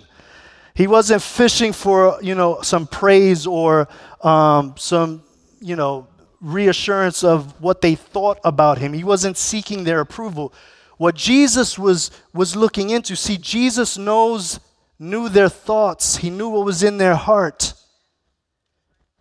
He 0.73 0.85
wasn't 0.85 1.21
fishing 1.21 1.73
for, 1.73 2.19
you 2.21 2.35
know, 2.35 2.61
some 2.61 2.85
praise 2.85 3.47
or 3.47 3.87
um, 4.21 4.75
some, 4.77 5.23
you 5.59 5.75
know, 5.75 6.07
reassurance 6.41 7.23
of 7.23 7.59
what 7.61 7.81
they 7.81 7.95
thought 7.95 8.39
about 8.43 8.77
him. 8.77 8.93
He 8.93 9.03
wasn't 9.03 9.37
seeking 9.37 9.85
their 9.85 10.01
approval. 10.01 10.53
What 10.97 11.15
Jesus 11.15 11.79
was, 11.79 12.11
was 12.33 12.55
looking 12.55 12.89
into, 12.89 13.15
see, 13.15 13.37
Jesus 13.37 13.97
knows, 13.97 14.59
knew 14.99 15.29
their 15.29 15.49
thoughts. 15.49 16.17
He 16.17 16.29
knew 16.29 16.49
what 16.49 16.65
was 16.65 16.83
in 16.83 16.97
their 16.97 17.15
heart. 17.15 17.73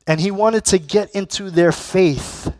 And 0.07 0.21
he 0.21 0.31
wanted 0.31 0.65
to 0.67 0.79
get 0.79 1.11
into 1.13 1.51
their 1.51 1.73
faith. 1.73 2.53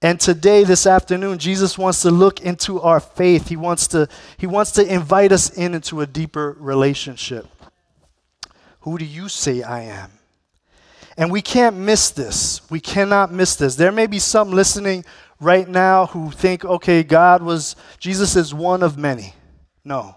And 0.00 0.18
today, 0.18 0.64
this 0.64 0.86
afternoon, 0.86 1.38
Jesus 1.38 1.78
wants 1.78 2.02
to 2.02 2.10
look 2.10 2.40
into 2.40 2.80
our 2.80 2.98
faith. 2.98 3.48
He 3.48 3.56
wants 3.56 3.86
to, 3.88 4.08
he 4.36 4.48
wants 4.48 4.72
to 4.72 4.84
invite 4.84 5.30
us 5.30 5.50
in 5.50 5.74
into 5.74 6.00
a 6.00 6.06
deeper 6.06 6.56
relationship. 6.58 7.46
Who 8.80 8.98
do 8.98 9.04
you 9.04 9.28
say 9.28 9.62
I 9.62 9.82
am? 9.82 10.10
And 11.16 11.30
we 11.30 11.40
can't 11.40 11.76
miss 11.76 12.10
this. 12.10 12.68
We 12.68 12.80
cannot 12.80 13.32
miss 13.32 13.54
this. 13.54 13.76
There 13.76 13.92
may 13.92 14.08
be 14.08 14.18
some 14.18 14.50
listening 14.50 15.04
right 15.38 15.68
now 15.68 16.06
who 16.06 16.32
think, 16.32 16.64
okay, 16.64 17.04
God 17.04 17.42
was, 17.42 17.76
Jesus 17.98 18.34
is 18.34 18.52
one 18.52 18.82
of 18.82 18.98
many. 18.98 19.34
No. 19.84 20.16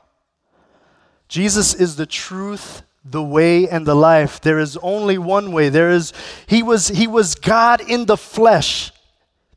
Jesus 1.35 1.73
is 1.73 1.97
the 1.97 2.05
truth, 2.05 2.81
the 3.03 3.21
way, 3.21 3.67
and 3.67 3.85
the 3.85 3.93
life. 3.93 4.39
There 4.39 4.57
is 4.57 4.77
only 4.77 5.17
one 5.17 5.51
way. 5.51 5.67
There 5.67 5.89
is, 5.91 6.13
he 6.47 6.63
was, 6.63 6.87
he 6.87 7.07
was 7.07 7.35
God 7.35 7.81
in 7.81 8.05
the 8.05 8.15
flesh. 8.15 8.93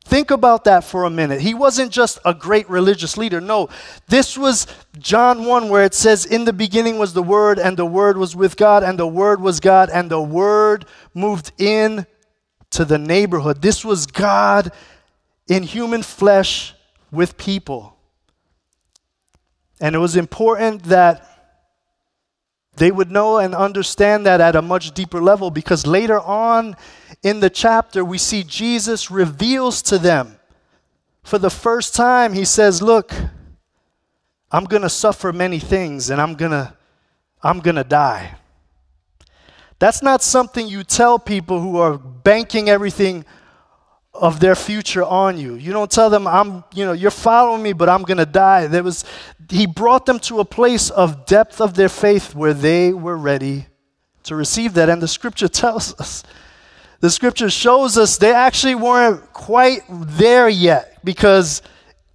Think 0.03 0.29
about 0.29 0.65
that 0.65 0.83
for 0.83 1.05
a 1.05 1.09
minute. 1.09 1.39
He 1.39 1.53
wasn't 1.53 1.93
just 1.93 2.19
a 2.25 2.33
great 2.33 2.69
religious 2.69 3.15
leader. 3.15 3.39
No, 3.39 3.69
this 4.09 4.37
was 4.37 4.67
John 4.97 5.45
1, 5.45 5.69
where 5.69 5.85
it 5.85 5.93
says, 5.93 6.25
In 6.25 6.43
the 6.43 6.51
beginning 6.51 6.99
was 6.99 7.13
the 7.13 7.23
Word, 7.23 7.57
and 7.57 7.77
the 7.77 7.85
Word 7.85 8.17
was 8.17 8.35
with 8.35 8.57
God, 8.57 8.83
and 8.83 8.99
the 8.99 9.07
Word 9.07 9.39
was 9.39 9.61
God, 9.61 9.89
and 9.89 10.11
the 10.11 10.21
Word 10.21 10.83
moved 11.13 11.53
in 11.57 12.05
to 12.71 12.83
the 12.83 12.97
neighborhood. 12.97 13.61
This 13.61 13.85
was 13.85 14.05
God 14.05 14.73
in 15.47 15.63
human 15.63 16.03
flesh 16.03 16.73
with 17.09 17.37
people. 17.37 17.95
And 19.79 19.95
it 19.95 19.99
was 19.99 20.17
important 20.17 20.83
that 20.83 21.28
they 22.79 22.91
would 22.91 23.11
know 23.11 23.37
and 23.37 23.53
understand 23.53 24.25
that 24.25 24.41
at 24.41 24.55
a 24.55 24.61
much 24.61 24.91
deeper 24.93 25.21
level 25.21 25.51
because 25.51 25.85
later 25.85 26.19
on 26.19 26.75
in 27.21 27.39
the 27.39 27.49
chapter, 27.49 28.03
we 28.03 28.17
see 28.17 28.43
Jesus 28.43 29.11
reveals 29.11 29.81
to 29.83 29.97
them 29.97 30.39
for 31.29 31.37
the 31.37 31.51
first 31.51 31.93
time, 31.93 32.33
he 32.33 32.43
says, 32.43 32.81
Look, 32.81 33.13
I'm 34.51 34.63
going 34.63 34.81
to 34.81 34.89
suffer 34.89 35.31
many 35.31 35.59
things 35.59 36.09
and 36.09 36.19
I'm 36.19 36.33
going 36.33 36.51
to 36.51 36.73
I'm 37.43 37.59
going 37.59 37.75
to 37.75 37.83
die. 37.83 38.35
That's 39.77 40.01
not 40.01 40.23
something 40.23 40.67
you 40.67 40.83
tell 40.83 41.19
people 41.19 41.61
who 41.61 41.77
are 41.77 41.99
banking 41.99 42.67
everything 42.67 43.25
of 44.13 44.39
their 44.39 44.55
future 44.55 45.03
on 45.03 45.37
you. 45.37 45.55
You 45.55 45.71
don't 45.71 45.89
tell 45.89 46.09
them 46.09 46.27
I'm, 46.27 46.63
you 46.73 46.85
know, 46.85 46.93
you're 46.93 47.11
following 47.11 47.61
me 47.61 47.73
but 47.73 47.89
I'm 47.89 48.03
going 48.03 48.17
to 48.17 48.25
die. 48.25 48.67
There 48.67 48.83
was 48.83 49.05
he 49.49 49.65
brought 49.65 50.05
them 50.05 50.19
to 50.19 50.39
a 50.39 50.45
place 50.45 50.89
of 50.89 51.25
depth 51.25 51.61
of 51.61 51.73
their 51.75 51.89
faith 51.89 52.35
where 52.35 52.53
they 52.53 52.93
were 52.93 53.17
ready 53.17 53.67
to 54.23 54.35
receive 54.35 54.73
that 54.73 54.89
and 54.89 55.01
the 55.01 55.07
scripture 55.07 55.47
tells 55.63 55.99
us 55.99 56.23
the 57.01 57.09
scripture 57.09 57.49
shows 57.49 57.97
us 57.97 58.17
they 58.17 58.33
actually 58.33 58.75
weren't 58.75 59.31
quite 59.31 59.81
there 59.89 60.49
yet 60.49 60.97
because 61.03 61.61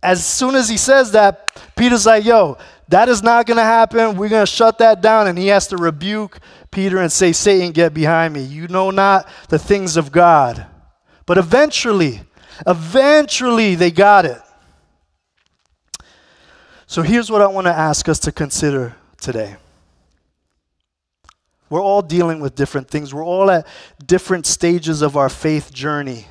as 0.02 0.24
soon 0.24 0.54
as 0.54 0.68
he 0.68 0.76
says 0.76 1.12
that, 1.12 1.50
Peter's 1.76 2.04
like, 2.04 2.24
yo, 2.24 2.58
that 2.88 3.08
is 3.08 3.22
not 3.22 3.46
going 3.46 3.56
to 3.56 3.64
happen. 3.64 4.16
We're 4.16 4.28
going 4.28 4.44
to 4.44 4.52
shut 4.52 4.78
that 4.78 5.00
down. 5.00 5.26
And 5.26 5.38
he 5.38 5.46
has 5.46 5.68
to 5.68 5.78
rebuke 5.78 6.38
Peter 6.70 6.98
and 6.98 7.10
say, 7.10 7.32
Satan, 7.32 7.72
get 7.72 7.94
behind 7.94 8.34
me. 8.34 8.42
You 8.42 8.68
know 8.68 8.90
not 8.90 9.26
the 9.48 9.58
things 9.58 9.96
of 9.96 10.12
God. 10.12 10.66
But 11.26 11.38
eventually, 11.38 12.22
eventually 12.66 13.74
they 13.74 13.90
got 13.90 14.24
it. 14.26 14.40
So 16.86 17.02
here's 17.02 17.30
what 17.30 17.40
I 17.40 17.46
want 17.46 17.66
to 17.66 17.72
ask 17.72 18.08
us 18.08 18.18
to 18.20 18.32
consider 18.32 18.94
today. 19.20 19.56
We're 21.70 21.82
all 21.82 22.02
dealing 22.02 22.40
with 22.40 22.54
different 22.54 22.88
things. 22.88 23.14
We're 23.14 23.24
all 23.24 23.50
at 23.50 23.66
different 24.04 24.46
stages 24.46 25.02
of 25.02 25.16
our 25.16 25.28
faith 25.28 25.72
journey. 25.72 26.26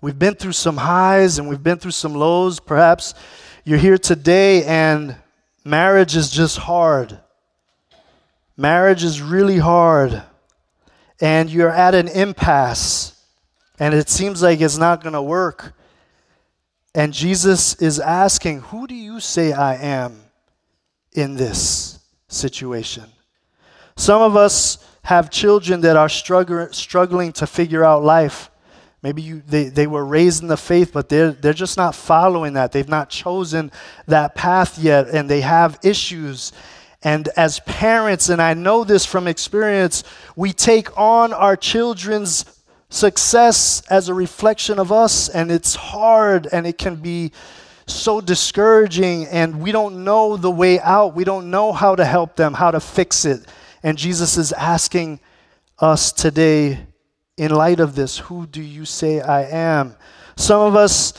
We've 0.00 0.18
been 0.18 0.34
through 0.34 0.52
some 0.52 0.78
highs 0.78 1.38
and 1.38 1.48
we've 1.48 1.62
been 1.62 1.78
through 1.78 1.92
some 1.92 2.14
lows. 2.14 2.58
Perhaps 2.58 3.14
you're 3.64 3.78
here 3.78 3.98
today 3.98 4.64
and 4.64 5.16
marriage 5.64 6.16
is 6.16 6.30
just 6.30 6.58
hard. 6.58 7.20
Marriage 8.56 9.04
is 9.04 9.22
really 9.22 9.58
hard. 9.58 10.22
And 11.20 11.48
you're 11.48 11.70
at 11.70 11.94
an 11.94 12.08
impasse 12.08 13.19
and 13.80 13.94
it 13.94 14.10
seems 14.10 14.42
like 14.42 14.60
it's 14.60 14.76
not 14.76 15.02
going 15.02 15.14
to 15.14 15.22
work. 15.22 15.72
And 16.94 17.14
Jesus 17.14 17.74
is 17.76 17.98
asking, 17.98 18.60
Who 18.60 18.86
do 18.86 18.94
you 18.94 19.20
say 19.20 19.52
I 19.52 19.76
am 19.76 20.20
in 21.14 21.34
this 21.34 21.98
situation? 22.28 23.04
Some 23.96 24.20
of 24.20 24.36
us 24.36 24.86
have 25.02 25.30
children 25.30 25.80
that 25.80 25.96
are 25.96 26.08
struggling 26.08 27.32
to 27.32 27.46
figure 27.46 27.84
out 27.84 28.04
life. 28.04 28.50
Maybe 29.02 29.22
you, 29.22 29.42
they, 29.46 29.64
they 29.64 29.86
were 29.86 30.04
raised 30.04 30.42
in 30.42 30.48
the 30.48 30.58
faith, 30.58 30.92
but 30.92 31.08
they're, 31.08 31.32
they're 31.32 31.54
just 31.54 31.78
not 31.78 31.94
following 31.94 32.52
that. 32.52 32.72
They've 32.72 32.86
not 32.86 33.08
chosen 33.08 33.72
that 34.06 34.34
path 34.34 34.78
yet, 34.78 35.08
and 35.08 35.28
they 35.28 35.40
have 35.40 35.78
issues. 35.82 36.52
And 37.02 37.28
as 37.28 37.60
parents, 37.60 38.28
and 38.28 38.42
I 38.42 38.52
know 38.52 38.84
this 38.84 39.06
from 39.06 39.26
experience, 39.26 40.04
we 40.36 40.52
take 40.52 40.98
on 40.98 41.32
our 41.32 41.56
children's 41.56 42.44
success 42.90 43.82
as 43.88 44.08
a 44.08 44.14
reflection 44.14 44.78
of 44.78 44.92
us, 44.92 45.28
and 45.28 45.50
it's 45.50 45.74
hard 45.74 46.46
and 46.52 46.66
it 46.66 46.76
can 46.76 46.96
be 46.96 47.32
so 47.86 48.20
discouraging, 48.20 49.26
and 49.26 49.60
we 49.60 49.72
don't 49.72 50.04
know 50.04 50.36
the 50.36 50.50
way 50.50 50.78
out. 50.80 51.14
We 51.14 51.24
don't 51.24 51.50
know 51.50 51.72
how 51.72 51.96
to 51.96 52.04
help 52.04 52.36
them, 52.36 52.54
how 52.54 52.70
to 52.70 52.80
fix 52.80 53.24
it. 53.24 53.46
And 53.82 53.96
Jesus 53.96 54.36
is 54.36 54.52
asking 54.52 55.20
us 55.78 56.12
today, 56.12 56.86
in 57.36 57.52
light 57.52 57.80
of 57.80 57.94
this, 57.94 58.18
who 58.18 58.46
do 58.46 58.60
you 58.60 58.84
say 58.84 59.20
I 59.20 59.44
am? 59.44 59.96
Some 60.36 60.60
of 60.60 60.76
us 60.76 61.14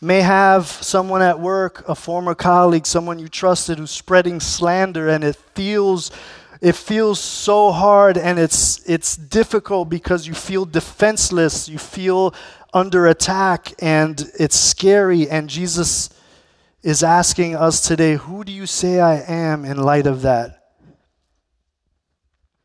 may 0.00 0.20
have 0.20 0.66
someone 0.66 1.22
at 1.22 1.38
work, 1.38 1.86
a 1.88 1.94
former 1.94 2.34
colleague, 2.34 2.86
someone 2.86 3.18
you 3.18 3.28
trusted 3.28 3.78
who's 3.78 3.90
spreading 3.90 4.40
slander 4.40 5.08
and 5.08 5.24
it 5.24 5.36
feels 5.54 6.10
it 6.60 6.74
feels 6.74 7.20
so 7.20 7.70
hard 7.70 8.18
and 8.18 8.38
it's 8.38 8.80
it's 8.88 9.16
difficult 9.16 9.88
because 9.88 10.26
you 10.26 10.34
feel 10.34 10.64
defenseless, 10.64 11.68
you 11.68 11.78
feel 11.78 12.34
under 12.74 13.06
attack 13.06 13.72
and 13.80 14.30
it's 14.38 14.56
scary 14.56 15.28
and 15.28 15.48
Jesus 15.48 16.10
is 16.82 17.02
asking 17.02 17.56
us 17.56 17.80
today, 17.86 18.14
who 18.16 18.44
do 18.44 18.52
you 18.52 18.66
say 18.66 19.00
I 19.00 19.20
am 19.20 19.64
in 19.64 19.76
light 19.76 20.06
of 20.06 20.22
that? 20.22 20.72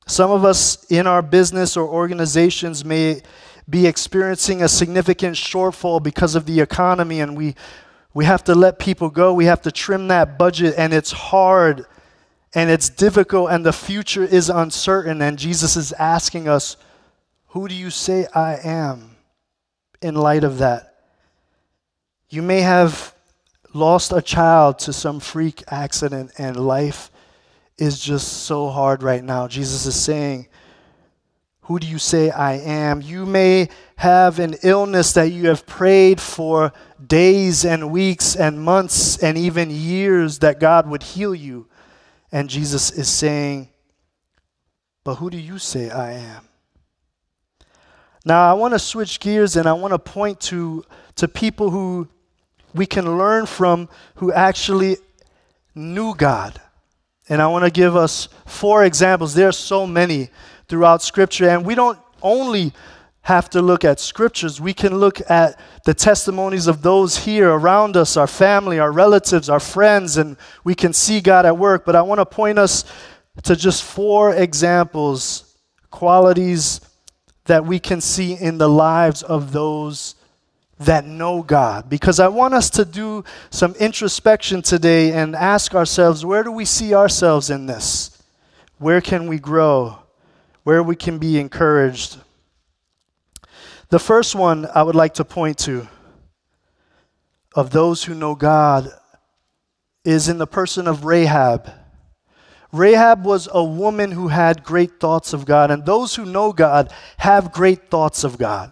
Some 0.06 0.32
of 0.32 0.44
us 0.44 0.86
in 0.92 1.08
our 1.08 1.22
business 1.22 1.78
or 1.78 1.88
organizations 1.88 2.84
may 2.84 3.22
be 3.70 3.88
experiencing 3.88 4.62
a 4.62 4.68
significant 4.68 5.36
shortfall 5.36 6.04
because 6.04 6.36
of 6.36 6.46
the 6.46 6.60
economy 6.60 7.22
and 7.22 7.38
we 7.38 7.56
we 8.16 8.26
have 8.26 8.44
to 8.44 8.54
let 8.54 8.78
people 8.78 9.10
go. 9.10 9.34
We 9.34 9.46
have 9.46 9.64
to 9.64 9.72
trim 9.72 10.08
that 10.10 10.38
budget 10.38 10.76
and 10.78 10.94
it's 10.94 11.12
hard 11.12 11.86
and 12.56 12.70
it's 12.70 12.90
difficult 12.90 13.52
and 13.52 13.66
the 13.66 13.74
future 13.74 14.24
is 14.24 14.50
uncertain 14.50 15.22
and 15.22 15.40
Jesus 15.40 15.76
is 15.76 15.92
asking 15.94 16.48
us, 16.48 16.78
who 17.48 17.68
do 17.68 17.76
you 17.76 17.90
say 17.90 18.28
I 18.34 18.58
am 18.64 19.16
in 20.02 20.16
light 20.16 20.44
of 20.44 20.60
that? 20.60 20.96
You 22.30 22.42
may 22.42 22.62
have 22.62 23.14
lost 23.74 24.12
a 24.12 24.22
child 24.22 24.80
to 24.80 24.94
some 24.94 25.20
freak 25.20 25.64
accident 25.68 26.32
and 26.38 26.56
life 26.56 27.12
is 27.78 28.00
just 28.00 28.44
so 28.44 28.70
hard 28.70 29.04
right 29.04 29.24
now. 29.24 29.48
Jesus 29.48 29.86
is 29.86 30.00
saying, 30.00 30.48
Who 31.62 31.80
do 31.80 31.88
you 31.88 31.98
say 31.98 32.30
I 32.30 32.54
am? 32.54 33.02
You 33.02 33.26
may 33.26 33.70
have 33.96 34.40
an 34.40 34.56
illness 34.64 35.14
that 35.14 35.32
you 35.32 35.48
have 35.48 35.66
prayed 35.66 36.22
for 36.22 36.72
days 37.06 37.66
and 37.66 37.92
weeks 37.92 38.36
and 38.36 38.62
months 38.62 39.18
and 39.18 39.38
even 39.38 39.70
years 39.70 40.40
that 40.40 40.60
God 40.60 40.88
would 40.88 41.04
heal 41.04 41.34
you. 41.34 41.68
And 42.34 42.50
Jesus 42.50 42.90
is 42.90 43.08
saying, 43.08 43.70
But 45.04 45.16
who 45.16 45.30
do 45.30 45.38
you 45.38 45.60
say 45.60 45.92
I 45.92 46.14
am? 46.14 46.48
Now, 48.26 48.50
I 48.50 48.54
want 48.54 48.74
to 48.74 48.80
switch 48.80 49.20
gears 49.20 49.56
and 49.56 49.68
I 49.68 49.74
want 49.74 49.94
to 49.94 50.00
point 50.00 50.40
to, 50.42 50.84
to 51.18 51.28
people 51.28 51.70
who 51.70 52.08
we 52.74 52.88
can 52.88 53.20
learn 53.20 53.46
from 53.46 53.88
who 54.16 54.34
actually 54.34 54.98
knew 55.76 56.16
God. 56.16 56.60
And 57.30 57.40
I 57.40 57.46
want 57.48 57.66
to 57.66 57.72
give 57.72 57.96
us 57.96 58.30
four 58.48 58.84
examples. 58.84 59.36
There 59.36 59.50
are 59.50 59.52
so 59.52 59.86
many 59.86 60.30
throughout 60.68 61.04
Scripture, 61.04 61.48
and 61.48 61.64
we 61.64 61.76
don't 61.76 62.00
only 62.24 62.74
have 63.24 63.50
to 63.50 63.62
look 63.62 63.86
at 63.86 64.00
scriptures. 64.00 64.60
We 64.60 64.74
can 64.74 64.98
look 64.98 65.20
at 65.30 65.60
the 65.86 65.94
testimonies 65.94 66.68
of 66.68 66.82
those 66.82 67.18
here 67.18 67.50
around 67.50 67.96
us, 67.96 68.18
our 68.18 68.28
family, 68.28 68.80
our 68.80 68.92
relatives, 68.92 69.50
our 69.50 69.62
friends, 69.62 70.18
and 70.18 70.36
we 70.66 70.76
can 70.76 70.92
see 70.92 71.22
God 71.22 71.46
at 71.46 71.58
work. 71.58 71.86
But 71.86 71.96
I 71.96 72.02
want 72.02 72.20
to 72.20 72.26
point 72.26 72.60
us 72.60 72.84
to 73.44 73.56
just 73.56 73.84
four 73.84 74.36
examples, 74.36 75.58
qualities 75.90 76.82
that 77.46 77.66
we 77.66 77.80
can 77.80 78.02
see 78.02 78.34
in 78.34 78.58
the 78.58 78.70
lives 78.70 79.24
of 79.24 79.54
those 79.54 80.16
that 80.80 81.06
know 81.06 81.44
God. 81.44 81.90
Because 81.90 82.20
I 82.20 82.28
want 82.28 82.54
us 82.54 82.70
to 82.72 82.84
do 82.84 83.24
some 83.50 83.74
introspection 83.76 84.62
today 84.62 85.14
and 85.14 85.34
ask 85.34 85.74
ourselves 85.74 86.26
where 86.26 86.44
do 86.44 86.52
we 86.52 86.66
see 86.66 86.94
ourselves 86.94 87.50
in 87.50 87.68
this? 87.68 88.22
Where 88.80 89.00
can 89.00 89.28
we 89.28 89.40
grow? 89.40 90.00
Where 90.64 90.84
we 90.84 90.98
can 90.98 91.20
be 91.20 91.40
encouraged? 91.40 92.18
The 93.94 94.00
first 94.00 94.34
one 94.34 94.68
I 94.74 94.82
would 94.82 94.96
like 94.96 95.14
to 95.14 95.24
point 95.24 95.60
to 95.70 95.88
of 97.54 97.70
those 97.70 98.04
who 98.04 98.16
know 98.16 98.34
God 98.34 98.90
is 100.04 100.28
in 100.28 100.40
the 100.40 100.48
person 100.48 100.88
of 100.88 101.06
Rahab. 101.06 101.72
Rahab 102.72 103.24
was 103.24 103.48
a 103.54 103.64
woman 103.64 104.10
who 104.10 104.30
had 104.30 104.64
great 104.64 105.00
thoughts 105.00 105.32
of 105.32 105.46
God, 105.46 105.70
and 105.70 105.86
those 105.86 106.16
who 106.16 106.26
know 106.26 106.52
God 106.52 106.92
have 107.18 107.54
great 107.54 107.92
thoughts 107.92 108.24
of 108.24 108.40
God. 108.40 108.72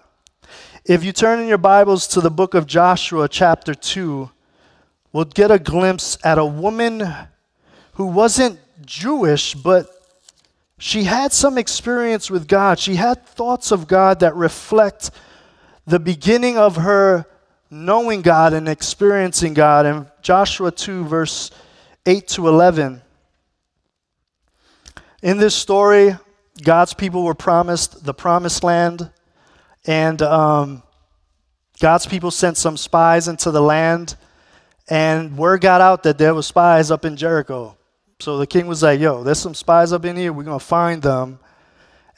If 0.85 1.03
you 1.03 1.11
turn 1.11 1.39
in 1.39 1.47
your 1.47 1.59
Bibles 1.59 2.07
to 2.07 2.19
the 2.19 2.31
book 2.31 2.55
of 2.55 2.65
Joshua, 2.65 3.29
chapter 3.29 3.75
2, 3.75 4.27
we'll 5.13 5.25
get 5.25 5.51
a 5.51 5.59
glimpse 5.59 6.17
at 6.23 6.39
a 6.39 6.45
woman 6.45 7.07
who 7.93 8.07
wasn't 8.07 8.57
Jewish, 8.87 9.53
but 9.53 9.85
she 10.81 11.03
had 11.03 11.31
some 11.31 11.59
experience 11.59 12.31
with 12.31 12.47
God. 12.47 12.79
She 12.79 12.95
had 12.95 13.23
thoughts 13.23 13.71
of 13.71 13.87
God 13.87 14.21
that 14.21 14.35
reflect 14.35 15.11
the 15.85 15.99
beginning 15.99 16.57
of 16.57 16.77
her 16.77 17.27
knowing 17.69 18.23
God 18.23 18.53
and 18.53 18.67
experiencing 18.67 19.53
God. 19.53 19.85
In 19.85 20.07
Joshua 20.23 20.71
2, 20.71 21.05
verse 21.05 21.51
8 22.07 22.27
to 22.29 22.47
11. 22.47 22.99
In 25.21 25.37
this 25.37 25.53
story, 25.53 26.17
God's 26.63 26.95
people 26.95 27.23
were 27.25 27.35
promised 27.35 28.03
the 28.03 28.15
promised 28.15 28.63
land 28.63 29.11
and 29.85 30.19
um, 30.23 30.81
God's 31.79 32.07
people 32.07 32.31
sent 32.31 32.57
some 32.57 32.75
spies 32.75 33.27
into 33.27 33.51
the 33.51 33.61
land, 33.61 34.15
and 34.89 35.37
word 35.37 35.61
got 35.61 35.79
out 35.79 36.01
that 36.03 36.17
there 36.17 36.33
were 36.33 36.41
spies 36.41 36.89
up 36.89 37.05
in 37.05 37.17
Jericho. 37.17 37.77
So 38.21 38.37
the 38.37 38.45
king 38.45 38.67
was 38.67 38.83
like, 38.83 38.99
yo, 38.99 39.23
there's 39.23 39.39
some 39.39 39.55
spies 39.55 39.91
up 39.91 40.05
in 40.05 40.15
here. 40.15 40.31
We're 40.31 40.43
going 40.43 40.59
to 40.59 40.65
find 40.65 41.01
them. 41.01 41.39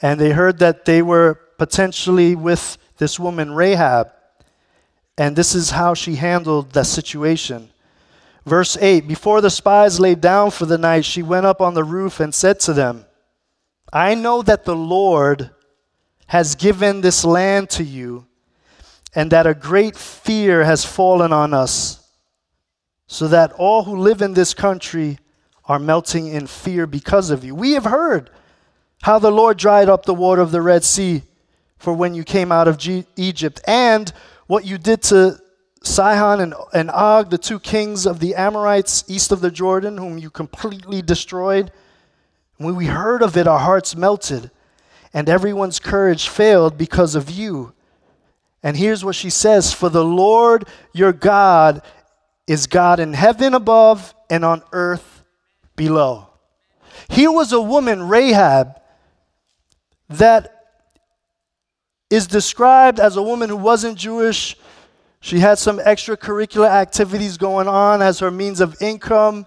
And 0.02 0.20
they 0.20 0.32
heard 0.32 0.58
that 0.58 0.84
they 0.84 1.00
were 1.00 1.40
potentially 1.56 2.34
with 2.34 2.76
this 2.98 3.18
woman, 3.18 3.52
Rahab. 3.52 4.10
And 5.16 5.34
this 5.34 5.54
is 5.54 5.70
how 5.70 5.94
she 5.94 6.16
handled 6.16 6.72
that 6.72 6.86
situation. 6.86 7.70
Verse 8.44 8.76
8 8.76 9.08
Before 9.08 9.40
the 9.40 9.48
spies 9.48 9.98
lay 9.98 10.14
down 10.14 10.50
for 10.50 10.66
the 10.66 10.76
night, 10.76 11.06
she 11.06 11.22
went 11.22 11.46
up 11.46 11.62
on 11.62 11.72
the 11.72 11.84
roof 11.84 12.20
and 12.20 12.34
said 12.34 12.60
to 12.60 12.74
them, 12.74 13.06
I 13.90 14.14
know 14.14 14.42
that 14.42 14.66
the 14.66 14.76
Lord 14.76 15.50
has 16.26 16.54
given 16.54 17.00
this 17.00 17.24
land 17.24 17.70
to 17.70 17.84
you, 17.84 18.26
and 19.14 19.30
that 19.30 19.46
a 19.46 19.54
great 19.54 19.96
fear 19.96 20.64
has 20.64 20.84
fallen 20.84 21.32
on 21.32 21.54
us, 21.54 22.06
so 23.06 23.26
that 23.28 23.52
all 23.52 23.84
who 23.84 23.96
live 23.96 24.20
in 24.20 24.34
this 24.34 24.52
country 24.52 25.18
are 25.66 25.78
melting 25.78 26.26
in 26.26 26.46
fear 26.46 26.86
because 26.86 27.30
of 27.30 27.44
you. 27.44 27.54
We 27.54 27.72
have 27.72 27.84
heard 27.84 28.30
how 29.02 29.18
the 29.18 29.30
Lord 29.30 29.58
dried 29.58 29.88
up 29.88 30.04
the 30.04 30.14
water 30.14 30.42
of 30.42 30.50
the 30.50 30.62
Red 30.62 30.84
Sea 30.84 31.22
for 31.78 31.92
when 31.92 32.14
you 32.14 32.24
came 32.24 32.50
out 32.50 32.66
of 32.66 32.78
G- 32.78 33.04
Egypt, 33.16 33.60
and 33.66 34.10
what 34.46 34.64
you 34.64 34.78
did 34.78 35.02
to 35.02 35.38
Sihon 35.82 36.40
and, 36.40 36.54
and 36.72 36.90
Og, 36.90 37.28
the 37.28 37.36
two 37.36 37.60
kings 37.60 38.06
of 38.06 38.20
the 38.20 38.34
Amorites 38.34 39.04
east 39.06 39.30
of 39.32 39.42
the 39.42 39.50
Jordan, 39.50 39.98
whom 39.98 40.16
you 40.16 40.30
completely 40.30 41.02
destroyed. 41.02 41.70
When 42.56 42.74
we 42.74 42.86
heard 42.86 43.22
of 43.22 43.36
it, 43.36 43.46
our 43.46 43.58
hearts 43.58 43.94
melted 43.94 44.50
and 45.12 45.28
everyone's 45.28 45.78
courage 45.78 46.28
failed 46.28 46.78
because 46.78 47.14
of 47.14 47.30
you. 47.30 47.74
And 48.62 48.76
here's 48.76 49.04
what 49.04 49.14
she 49.14 49.30
says 49.30 49.72
For 49.72 49.90
the 49.90 50.04
Lord 50.04 50.66
your 50.92 51.12
God 51.12 51.82
is 52.46 52.66
God 52.66 52.98
in 52.98 53.12
heaven 53.12 53.54
above 53.54 54.14
and 54.30 54.44
on 54.44 54.62
earth 54.72 55.13
below. 55.76 56.28
Here 57.08 57.30
was 57.30 57.52
a 57.52 57.60
woman, 57.60 58.08
Rahab, 58.08 58.80
that 60.08 60.66
is 62.10 62.26
described 62.26 63.00
as 63.00 63.16
a 63.16 63.22
woman 63.22 63.48
who 63.48 63.56
wasn't 63.56 63.98
Jewish. 63.98 64.56
She 65.20 65.38
had 65.38 65.58
some 65.58 65.78
extracurricular 65.78 66.68
activities 66.68 67.36
going 67.36 67.66
on 67.66 68.02
as 68.02 68.18
her 68.20 68.30
means 68.30 68.60
of 68.60 68.76
income. 68.80 69.46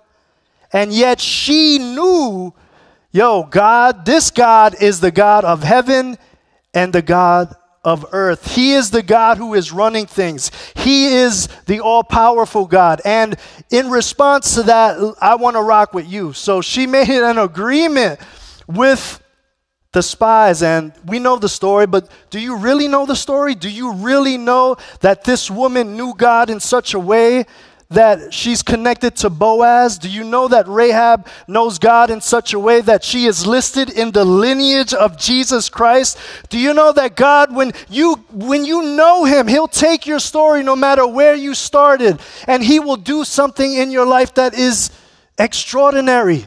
And 0.74 0.92
yet 0.92 1.22
she 1.22 1.78
knew 1.78 2.54
Yo, 3.18 3.44
God, 3.44 4.06
this 4.06 4.30
God 4.30 4.76
is 4.82 5.00
the 5.00 5.12
God 5.12 5.46
of 5.46 5.63
heaven 5.63 6.18
and 6.74 6.94
the 6.94 7.02
God 7.02 7.56
of 7.88 8.06
earth. 8.12 8.54
He 8.54 8.73
is 8.73 8.91
the 8.91 9.02
God 9.02 9.38
who 9.38 9.54
is 9.54 9.71
running 9.71 10.08
things. 10.08 10.52
He 10.76 11.06
is 11.06 11.47
the 11.67 11.80
all 11.80 12.04
powerful 12.04 12.65
God. 12.65 13.00
And 13.06 13.38
in 13.71 13.89
response 13.89 14.56
to 14.56 14.63
that, 14.63 15.15
I 15.21 15.36
want 15.36 15.56
to 15.56 15.62
rock 15.62 15.93
with 15.93 16.06
you. 16.06 16.34
So 16.34 16.60
she 16.60 16.86
made 16.86 17.08
an 17.08 17.38
agreement 17.38 18.19
with 18.67 19.23
the 19.93 20.04
spies. 20.04 20.62
And 20.62 20.91
we 21.06 21.19
know 21.19 21.38
the 21.38 21.47
story, 21.47 21.88
but 21.88 22.12
do 22.30 22.41
you 22.41 22.58
really 22.58 22.89
know 22.89 23.06
the 23.06 23.15
story? 23.15 23.56
Do 23.56 23.69
you 23.69 23.93
really 23.93 24.38
know 24.38 24.76
that 25.00 25.23
this 25.23 25.50
woman 25.50 25.95
knew 25.95 26.13
God 26.13 26.50
in 26.50 26.60
such 26.60 26.93
a 26.93 27.00
way 27.00 27.45
that 27.89 28.34
she's 28.34 28.62
connected 28.62 29.15
to 29.17 29.30
Boaz? 29.30 29.97
Do 29.97 30.10
you 30.10 30.23
know 30.23 30.47
that 30.47 30.67
Rahab 30.67 31.28
knows 31.47 31.80
God 31.80 32.10
in 32.10 32.21
such 32.21 32.54
a 32.54 32.60
way 32.60 32.82
that 32.82 33.04
she 33.04 33.26
is 33.26 33.47
listed 33.47 33.89
in 33.89 34.12
the 34.12 34.26
lineage 34.26 34.93
of 34.93 35.17
Jesus 35.17 35.69
Christ? 35.69 36.17
Do 36.50 36.60
you 36.60 36.73
know 36.73 36.91
that 36.91 37.15
God 37.15 37.54
when 37.56 37.71
you 37.89 38.15
when 38.32 38.65
you 38.65 38.82
know 38.95 39.23
him, 39.23 39.47
he'll 39.47 39.67
take 39.67 40.06
your 40.06 40.19
story 40.19 40.63
no 40.63 40.76
matter 40.76 41.08
where 41.08 41.36
you 41.36 41.54
started 41.54 42.19
and 42.47 42.63
he 42.63 42.80
will 42.80 42.97
do 42.97 43.23
something 43.23 43.73
in 43.73 43.91
your 43.91 44.06
life 44.06 44.34
that 44.36 44.54
is 44.54 44.91
extraordinary. 45.38 46.45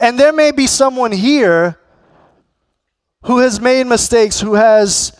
And 0.00 0.18
there 0.18 0.32
may 0.32 0.52
be 0.52 0.66
someone 0.66 1.12
here 1.12 1.78
who 3.22 3.38
has 3.38 3.60
made 3.60 3.86
mistakes, 3.86 4.40
who 4.40 4.54
has, 4.54 5.12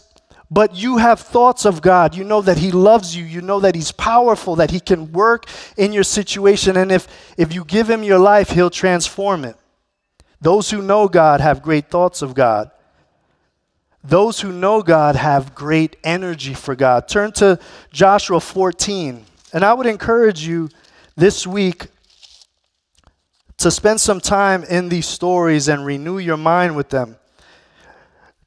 but 0.51 0.75
you 0.75 0.97
have 0.97 1.21
thoughts 1.21 1.65
of 1.65 1.83
God. 1.83 2.15
You 2.15 2.25
know 2.25 2.41
that 2.41 2.59
He 2.59 2.71
loves 2.71 3.15
you. 3.15 3.25
You 3.25 3.43
know 3.43 3.61
that 3.61 3.75
He's 3.75 3.93
powerful, 3.93 4.57
that 4.57 4.71
He 4.71 4.81
can 4.81 5.13
work 5.13 5.47
in 5.77 5.93
your 5.93 6.05
situation. 6.05 6.77
And 6.77 6.91
if, 6.91 7.07
if 7.37 7.53
you 7.53 7.65
give 7.65 7.91
Him 7.91 8.03
your 8.03 8.19
life, 8.19 8.51
He'll 8.51 8.71
transform 8.71 9.45
it. 9.45 9.57
Those 10.41 10.71
who 10.71 10.81
know 10.81 11.09
God 11.09 11.41
have 11.41 11.63
great 11.63 11.91
thoughts 11.91 12.23
of 12.23 12.35
God. 12.35 12.71
Those 14.03 14.41
who 14.41 14.53
know 14.53 14.83
God 14.83 15.17
have 15.17 15.55
great 15.55 15.97
energy 16.03 16.55
for 16.55 16.75
God. 16.75 17.09
Turn 17.09 17.33
to 17.33 17.59
Joshua 17.93 18.41
14. 18.41 19.25
And 19.53 19.65
I 19.65 19.75
would 19.75 19.87
encourage 19.87 20.47
you 20.47 20.71
this 21.17 21.47
week 21.47 21.89
to 23.59 23.71
spend 23.71 24.01
some 24.01 24.21
time 24.21 24.63
in 24.65 24.89
these 24.89 25.07
stories 25.07 25.69
and 25.69 25.85
renew 25.85 26.19
your 26.19 26.37
mind 26.37 26.77
with 26.77 26.91
them. 26.91 27.17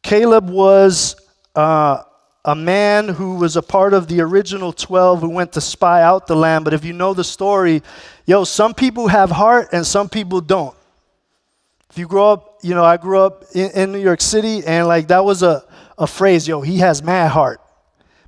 Caleb 0.02 0.50
was 0.50 1.16
uh, 1.56 2.04
a 2.44 2.56
man 2.56 3.08
who 3.08 3.36
was 3.36 3.56
a 3.56 3.62
part 3.62 3.94
of 3.94 4.08
the 4.08 4.22
original 4.22 4.74
12 4.74 5.22
who 5.22 5.30
went 5.30 5.54
to 5.54 5.62
spy 5.62 6.02
out 6.02 6.28
the 6.28 6.36
land. 6.36 6.66
But 6.66 6.74
if 6.74 6.84
you 6.84 6.94
know 6.94 7.14
the 7.14 7.24
story, 7.24 7.84
yo, 8.26 8.44
some 8.44 8.74
people 8.74 9.08
have 9.08 9.30
heart 9.30 9.70
and 9.72 9.86
some 9.86 10.10
people 10.10 10.42
don't. 10.42 10.76
If 11.92 11.98
you 11.98 12.08
grow 12.08 12.32
up, 12.32 12.60
you 12.64 12.74
know, 12.74 12.84
I 12.84 12.98
grew 12.98 13.20
up 13.20 13.44
in, 13.54 13.70
in 13.72 13.92
New 13.92 14.00
York 14.00 14.22
City 14.22 14.66
and 14.66 14.88
like 14.88 15.10
that 15.10 15.24
was 15.24 15.44
a, 15.44 15.64
a 15.98 16.08
phrase, 16.08 16.48
yo, 16.48 16.62
he 16.62 16.78
has 16.78 17.04
mad 17.04 17.32
heart. 17.32 17.62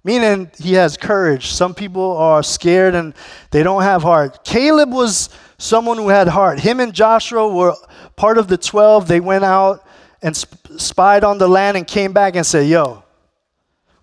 Meaning 0.04 0.52
he 0.60 0.74
has 0.74 0.98
courage. 0.98 1.48
Some 1.48 1.74
people 1.74 2.18
are 2.18 2.44
scared 2.44 2.94
and 2.94 3.14
they 3.52 3.64
don't 3.64 3.84
have 3.84 4.04
heart. 4.04 4.44
Caleb 4.44 4.92
was 4.92 5.30
someone 5.58 5.98
who 5.98 6.10
had 6.10 6.28
heart. 6.28 6.60
Him 6.60 6.82
and 6.82 6.94
Joshua 6.94 7.48
were 7.48 7.74
part 8.18 8.38
of 8.38 8.50
the 8.50 8.58
12. 8.58 9.08
They 9.08 9.22
went 9.22 9.46
out 9.46 9.88
and 10.22 10.36
sp- 10.36 10.78
spied 10.78 11.24
on 11.24 11.38
the 11.38 11.48
land 11.48 11.78
and 11.78 11.88
came 11.88 12.12
back 12.12 12.36
and 12.36 12.46
said, 12.46 12.68
Yo, 12.68 13.03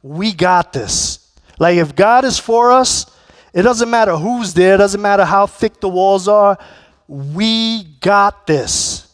we 0.02 0.32
got 0.32 0.72
this. 0.72 1.32
Like, 1.58 1.76
if 1.76 1.94
God 1.94 2.24
is 2.24 2.38
for 2.38 2.72
us, 2.72 3.06
it 3.52 3.62
doesn't 3.62 3.90
matter 3.90 4.16
who's 4.16 4.54
there, 4.54 4.74
it 4.74 4.78
doesn't 4.78 5.02
matter 5.02 5.24
how 5.24 5.46
thick 5.46 5.80
the 5.80 5.88
walls 5.88 6.28
are, 6.28 6.58
we 7.08 7.84
got 8.00 8.46
this. 8.46 9.06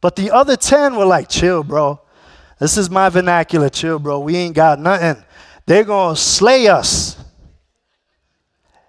But 0.00 0.16
the 0.16 0.30
other 0.30 0.56
10 0.56 0.96
were 0.96 1.06
like, 1.06 1.28
Chill, 1.28 1.62
bro. 1.62 2.00
This 2.58 2.76
is 2.76 2.90
my 2.90 3.08
vernacular. 3.08 3.70
Chill, 3.70 3.98
bro. 3.98 4.20
We 4.20 4.36
ain't 4.36 4.54
got 4.54 4.78
nothing. 4.78 5.24
They're 5.66 5.84
going 5.84 6.14
to 6.14 6.20
slay 6.20 6.68
us. 6.68 7.16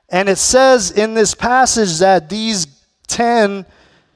And 0.09 0.27
it 0.27 0.37
says 0.37 0.91
in 0.91 1.13
this 1.13 1.33
passage 1.33 1.99
that 1.99 2.29
these 2.29 2.67
10 3.07 3.65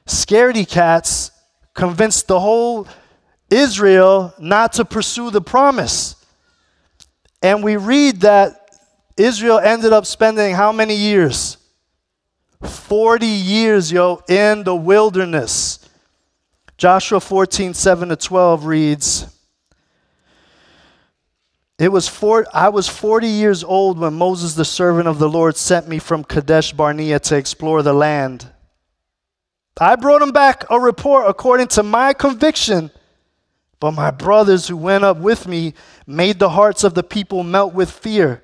scaredy 0.06 0.68
cats 0.68 1.30
convinced 1.72 2.28
the 2.28 2.38
whole 2.38 2.86
Israel 3.48 4.34
not 4.38 4.74
to 4.74 4.84
pursue 4.84 5.30
the 5.30 5.40
promise. 5.40 6.16
And 7.42 7.62
we 7.62 7.76
read 7.76 8.20
that 8.22 8.78
Israel 9.16 9.58
ended 9.58 9.92
up 9.92 10.06
spending 10.06 10.54
how 10.54 10.72
many 10.72 10.94
years? 10.94 11.58
40 12.62 13.26
years, 13.26 13.92
yo, 13.92 14.22
in 14.28 14.64
the 14.64 14.74
wilderness. 14.74 15.88
Joshua 16.76 17.20
14, 17.20 17.74
7 17.74 18.08
to 18.10 18.16
12 18.16 18.66
reads, 18.66 19.26
it 21.78 21.92
was 21.92 22.08
four, 22.08 22.46
I 22.54 22.70
was 22.70 22.88
40 22.88 23.26
years 23.26 23.62
old 23.62 23.98
when 23.98 24.14
Moses, 24.14 24.54
the 24.54 24.64
servant 24.64 25.08
of 25.08 25.18
the 25.18 25.28
Lord, 25.28 25.56
sent 25.56 25.86
me 25.86 25.98
from 25.98 26.24
Kadesh 26.24 26.72
Barnea 26.72 27.18
to 27.20 27.36
explore 27.36 27.82
the 27.82 27.92
land. 27.92 28.50
I 29.78 29.96
brought 29.96 30.22
him 30.22 30.32
back 30.32 30.64
a 30.70 30.80
report 30.80 31.28
according 31.28 31.66
to 31.68 31.82
my 31.82 32.14
conviction, 32.14 32.90
but 33.78 33.92
my 33.92 34.10
brothers 34.10 34.68
who 34.68 34.76
went 34.76 35.04
up 35.04 35.18
with 35.18 35.46
me 35.46 35.74
made 36.06 36.38
the 36.38 36.50
hearts 36.50 36.84
of 36.84 36.94
the 36.94 37.02
people 37.02 37.42
melt 37.42 37.74
with 37.74 37.90
fear. 37.90 38.42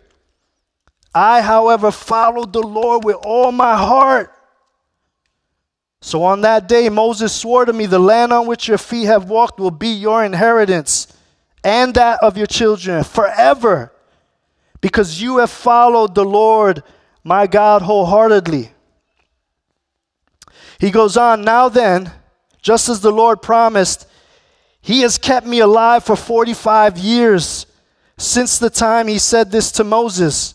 I, 1.15 1.41
however, 1.41 1.91
followed 1.91 2.53
the 2.53 2.63
Lord 2.63 3.05
with 3.05 3.17
all 3.25 3.53
my 3.53 3.77
heart. 3.77 4.33
So 6.01 6.25
on 6.25 6.41
that 6.41 6.69
day, 6.69 6.89
Moses 6.89 7.35
swore 7.35 7.65
to 7.65 7.73
me, 7.73 7.87
The 7.87 7.99
land 7.99 8.33
on 8.33 8.47
which 8.47 8.69
your 8.69 8.79
feet 8.79 9.05
have 9.05 9.31
walked 9.31 9.61
will 9.61 9.71
be 9.71 9.89
your 9.95 10.25
inheritance 10.25 11.07
and 11.65 11.95
that 11.95 12.23
of 12.23 12.37
your 12.37 12.47
children 12.47 13.05
forever, 13.05 13.93
because 14.81 15.23
you 15.23 15.39
have 15.39 15.51
followed 15.51 16.15
the 16.15 16.25
Lord 16.25 16.83
my 17.23 17.47
God 17.47 17.83
wholeheartedly. 17.83 18.73
He 20.81 20.91
goes 20.91 21.17
on, 21.17 21.43
Now 21.43 21.69
then, 21.69 22.11
just 22.61 22.89
as 22.89 23.01
the 23.01 23.13
Lord 23.13 23.41
promised, 23.41 24.09
He 24.83 25.01
has 25.01 25.17
kept 25.17 25.47
me 25.47 25.61
alive 25.61 26.05
for 26.05 26.17
45 26.17 26.99
years 26.99 27.67
since 28.19 28.59
the 28.59 28.71
time 28.71 29.09
He 29.09 29.19
said 29.19 29.51
this 29.51 29.73
to 29.73 29.85
Moses 29.85 30.55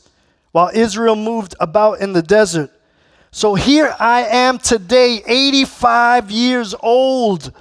while 0.52 0.70
Israel 0.74 1.16
moved 1.16 1.56
about 1.60 2.02
in 2.02 2.14
the 2.14 2.22
desert. 2.22 2.72
So 3.32 3.56
here 3.56 3.96
I 4.00 4.24
am 4.24 4.58
today, 4.58 5.22
85 5.26 6.30
years 6.32 6.76
old 6.80 7.52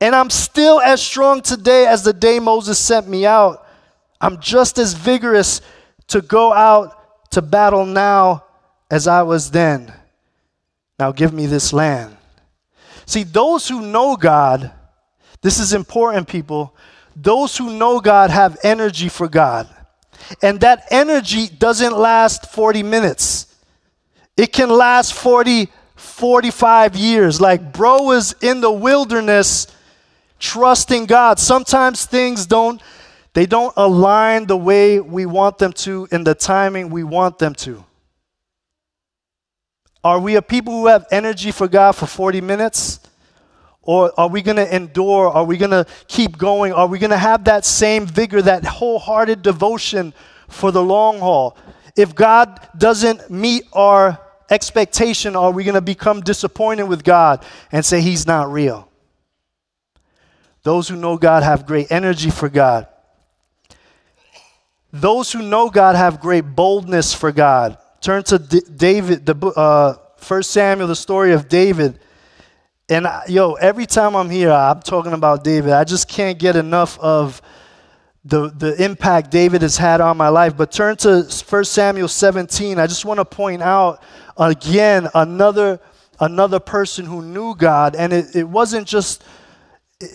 and 0.00 0.14
I'm 0.14 0.30
still 0.30 0.80
as 0.80 1.02
strong 1.02 1.40
today 1.40 1.86
as 1.86 2.02
the 2.02 2.12
day 2.12 2.38
Moses 2.38 2.78
sent 2.78 3.08
me 3.08 3.24
out. 3.24 3.66
I'm 4.20 4.38
just 4.40 4.78
as 4.78 4.92
vigorous 4.92 5.60
to 6.08 6.20
go 6.20 6.52
out 6.52 7.30
to 7.30 7.40
battle 7.40 7.86
now 7.86 8.44
as 8.90 9.08
I 9.08 9.22
was 9.22 9.50
then. 9.50 9.92
Now 10.98 11.12
give 11.12 11.32
me 11.32 11.46
this 11.46 11.72
land. 11.72 12.16
See, 13.06 13.22
those 13.22 13.66
who 13.68 13.80
know 13.80 14.16
God, 14.16 14.72
this 15.44 15.60
is 15.60 15.74
important, 15.74 16.26
people. 16.26 16.74
Those 17.14 17.54
who 17.54 17.70
know 17.70 18.00
God 18.00 18.30
have 18.30 18.56
energy 18.62 19.10
for 19.10 19.28
God. 19.28 19.68
And 20.40 20.58
that 20.62 20.86
energy 20.90 21.48
doesn't 21.48 21.94
last 21.94 22.50
40 22.50 22.82
minutes, 22.82 23.54
it 24.38 24.54
can 24.54 24.70
last 24.70 25.12
40, 25.12 25.68
45 25.96 26.96
years. 26.96 27.42
Like, 27.42 27.74
bro 27.74 28.04
was 28.04 28.34
in 28.40 28.62
the 28.62 28.72
wilderness 28.72 29.66
trusting 30.38 31.04
God. 31.04 31.38
Sometimes 31.38 32.06
things 32.06 32.46
don't 32.46 32.80
they 33.34 33.44
don't 33.44 33.74
align 33.76 34.46
the 34.46 34.56
way 34.56 34.98
we 34.98 35.26
want 35.26 35.58
them 35.58 35.74
to 35.74 36.08
in 36.10 36.24
the 36.24 36.34
timing 36.34 36.88
we 36.88 37.04
want 37.04 37.38
them 37.38 37.54
to. 37.56 37.84
Are 40.02 40.18
we 40.18 40.36
a 40.36 40.42
people 40.42 40.72
who 40.72 40.86
have 40.86 41.04
energy 41.10 41.50
for 41.50 41.68
God 41.68 41.92
for 41.92 42.06
40 42.06 42.40
minutes? 42.40 43.00
Or 43.86 44.18
are 44.18 44.28
we 44.28 44.42
going 44.42 44.56
to 44.56 44.74
endure? 44.74 45.28
Are 45.28 45.44
we 45.44 45.56
going 45.56 45.70
to 45.70 45.86
keep 46.08 46.38
going? 46.38 46.72
Are 46.72 46.86
we 46.86 46.98
going 46.98 47.10
to 47.10 47.18
have 47.18 47.44
that 47.44 47.64
same 47.64 48.06
vigor, 48.06 48.42
that 48.42 48.64
wholehearted 48.64 49.42
devotion 49.42 50.14
for 50.48 50.72
the 50.72 50.82
long 50.82 51.18
haul? 51.20 51.56
If 51.96 52.14
God 52.14 52.66
doesn't 52.76 53.30
meet 53.30 53.64
our 53.72 54.18
expectation, 54.50 55.36
are 55.36 55.50
we 55.50 55.64
going 55.64 55.74
to 55.74 55.80
become 55.80 56.20
disappointed 56.22 56.84
with 56.84 57.04
God 57.04 57.44
and 57.70 57.84
say 57.84 58.00
He's 58.00 58.26
not 58.26 58.50
real? 58.50 58.88
Those 60.62 60.88
who 60.88 60.96
know 60.96 61.18
God 61.18 61.42
have 61.42 61.66
great 61.66 61.92
energy 61.92 62.30
for 62.30 62.48
God. 62.48 62.88
Those 64.92 65.30
who 65.32 65.42
know 65.42 65.68
God 65.70 65.94
have 65.94 66.20
great 66.20 66.42
boldness 66.42 67.12
for 67.12 67.32
God. 67.32 67.76
Turn 68.00 68.22
to 68.24 68.38
D- 68.38 68.62
David, 68.74 69.26
the 69.26 69.34
uh, 69.48 69.96
First 70.16 70.52
Samuel, 70.52 70.88
the 70.88 70.96
story 70.96 71.32
of 71.32 71.48
David. 71.48 72.00
And 72.88 73.06
I, 73.06 73.24
yo, 73.28 73.54
every 73.54 73.86
time 73.86 74.14
I'm 74.14 74.28
here, 74.28 74.50
I'm 74.50 74.80
talking 74.80 75.12
about 75.12 75.42
David. 75.42 75.72
I 75.72 75.84
just 75.84 76.08
can't 76.08 76.38
get 76.38 76.54
enough 76.54 76.98
of 76.98 77.40
the, 78.24 78.50
the 78.50 78.82
impact 78.82 79.30
David 79.30 79.62
has 79.62 79.76
had 79.76 80.00
on 80.00 80.16
my 80.16 80.28
life. 80.28 80.56
But 80.56 80.70
turn 80.70 80.96
to 80.98 81.22
1 81.22 81.64
Samuel 81.64 82.08
17. 82.08 82.78
I 82.78 82.86
just 82.86 83.04
want 83.04 83.18
to 83.18 83.24
point 83.24 83.62
out 83.62 84.02
again 84.36 85.08
another, 85.14 85.80
another 86.20 86.60
person 86.60 87.06
who 87.06 87.22
knew 87.22 87.54
God. 87.54 87.96
And 87.96 88.12
it, 88.12 88.36
it 88.36 88.48
wasn't 88.48 88.86
just 88.86 89.24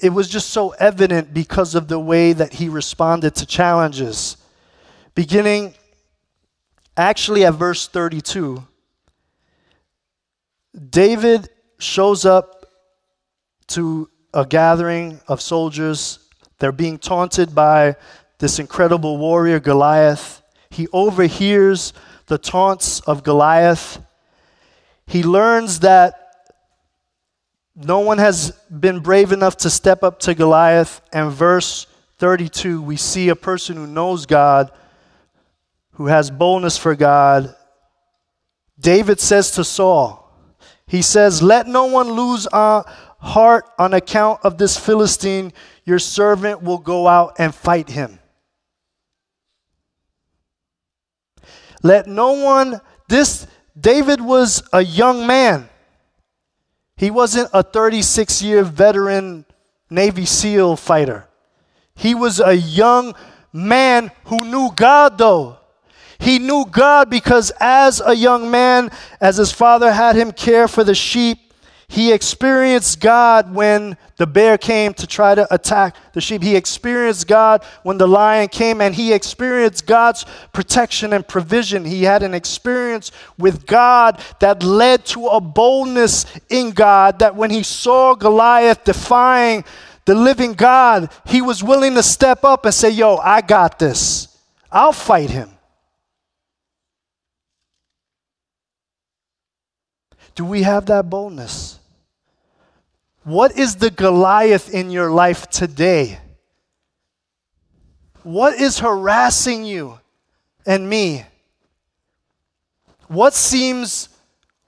it 0.02 0.14
was 0.14 0.28
just 0.30 0.50
so 0.50 0.72
evident 0.72 1.34
because 1.34 1.76
of 1.76 1.88
the 1.88 2.00
way 2.00 2.34
that 2.34 2.54
he 2.54 2.70
responded 2.70 3.36
to 3.36 3.46
challenges. 3.46 4.38
Beginning 5.16 5.74
actually 6.96 7.46
at 7.46 7.54
verse 7.54 7.88
32, 7.88 8.64
David 10.90 11.50
shows 11.80 12.26
up 12.26 12.59
to 13.70 14.10
a 14.34 14.46
gathering 14.46 15.20
of 15.28 15.42
soldiers. 15.42 16.20
They're 16.60 16.72
being 16.72 16.98
taunted 16.98 17.56
by 17.56 17.96
this 18.40 18.60
incredible 18.60 19.18
warrior, 19.18 19.60
Goliath. 19.60 20.42
He 20.70 20.88
overhears 20.94 21.94
the 22.28 22.38
taunts 22.38 23.00
of 23.02 23.24
Goliath. 23.24 24.00
He 25.08 25.24
learns 25.24 25.80
that 25.80 26.16
no 27.76 28.00
one 28.00 28.18
has 28.18 28.52
been 28.68 29.00
brave 29.00 29.32
enough 29.32 29.58
to 29.58 29.70
step 29.70 30.04
up 30.04 30.20
to 30.22 30.36
Goliath. 30.36 31.02
And 31.12 31.32
verse 31.32 31.88
32, 32.18 32.82
we 32.82 32.98
see 32.98 33.30
a 33.30 33.36
person 33.36 33.78
who 33.78 33.88
knows 33.88 34.26
God, 34.26 34.72
who 35.94 36.08
has 36.08 36.30
boldness 36.30 36.78
for 36.78 36.96
God. 36.96 37.56
David 38.80 39.20
says 39.20 39.52
to 39.52 39.64
Saul, 39.64 40.30
He 40.88 41.02
says, 41.02 41.42
Let 41.42 41.68
no 41.68 41.86
one 41.86 42.12
lose 42.12 42.48
uh, 42.52 42.84
heart 43.20 43.66
on 43.78 43.94
account 43.94 44.40
of 44.44 44.58
this 44.58 44.78
Philistine. 44.78 45.54
Your 45.86 46.00
servant 46.00 46.62
will 46.62 46.78
go 46.78 47.08
out 47.08 47.36
and 47.38 47.54
fight 47.54 47.90
him. 47.90 48.20
Let 51.82 52.08
no 52.08 52.34
one, 52.34 52.82
this, 53.08 53.48
David 53.80 54.20
was 54.22 54.64
a 54.74 54.82
young 54.82 55.26
man. 55.26 55.70
He 56.98 57.12
wasn't 57.12 57.50
a 57.54 57.64
36 57.64 58.42
year 58.42 58.64
veteran 58.64 59.46
Navy 59.90 60.26
SEAL 60.26 60.76
fighter. 60.76 61.28
He 61.96 62.14
was 62.14 62.40
a 62.40 62.54
young 62.54 63.16
man 63.54 64.12
who 64.26 64.46
knew 64.46 64.70
God, 64.76 65.18
though. 65.18 65.58
He 66.20 66.38
knew 66.38 66.66
God 66.70 67.10
because 67.10 67.52
as 67.60 68.02
a 68.06 68.14
young 68.14 68.52
man, 68.52 68.92
as 69.22 69.38
his 69.38 69.52
father 69.52 69.92
had 69.92 70.16
him 70.16 70.34
care 70.34 70.68
for 70.68 70.84
the 70.84 70.94
sheep, 70.94 71.49
he 71.92 72.14
experienced 72.14 73.00
God 73.00 73.52
when 73.52 73.98
the 74.18 74.28
bear 74.28 74.60
came 74.60 74.94
to 74.94 75.08
try 75.08 75.34
to 75.34 75.52
attack 75.52 75.96
the 76.14 76.22
sheep. 76.22 76.44
He 76.44 76.56
experienced 76.56 77.28
God 77.28 77.64
when 77.82 77.98
the 77.98 78.08
lion 78.08 78.48
came, 78.48 78.80
and 78.80 78.94
he 78.94 79.12
experienced 79.12 79.88
God's 79.88 80.24
protection 80.54 81.14
and 81.14 81.28
provision. 81.28 81.84
He 81.84 82.04
had 82.04 82.22
an 82.22 82.36
experience 82.36 83.12
with 83.40 83.66
God 83.66 84.22
that 84.40 84.62
led 84.62 85.04
to 85.06 85.26
a 85.30 85.42
boldness 85.42 86.28
in 86.48 86.72
God 86.72 87.18
that 87.20 87.36
when 87.36 87.50
he 87.50 87.64
saw 87.64 88.14
Goliath 88.14 88.84
defying 88.84 89.66
the 90.06 90.14
living 90.14 90.54
God, 90.54 91.12
he 91.26 91.42
was 91.42 91.64
willing 91.64 91.96
to 91.96 92.04
step 92.04 92.44
up 92.44 92.66
and 92.66 92.74
say, 92.74 92.92
Yo, 92.92 93.16
I 93.18 93.42
got 93.42 93.80
this. 93.80 94.38
I'll 94.72 94.94
fight 94.94 95.32
him. 95.32 95.50
Do 100.36 100.46
we 100.46 100.62
have 100.62 100.86
that 100.86 101.10
boldness? 101.10 101.79
What 103.30 103.60
is 103.60 103.76
the 103.76 103.92
Goliath 103.92 104.74
in 104.74 104.90
your 104.90 105.12
life 105.12 105.48
today? 105.52 106.18
What 108.24 108.60
is 108.60 108.80
harassing 108.80 109.64
you 109.64 110.00
and 110.66 110.90
me? 110.90 111.26
What 113.08 113.36
seems 113.36 114.10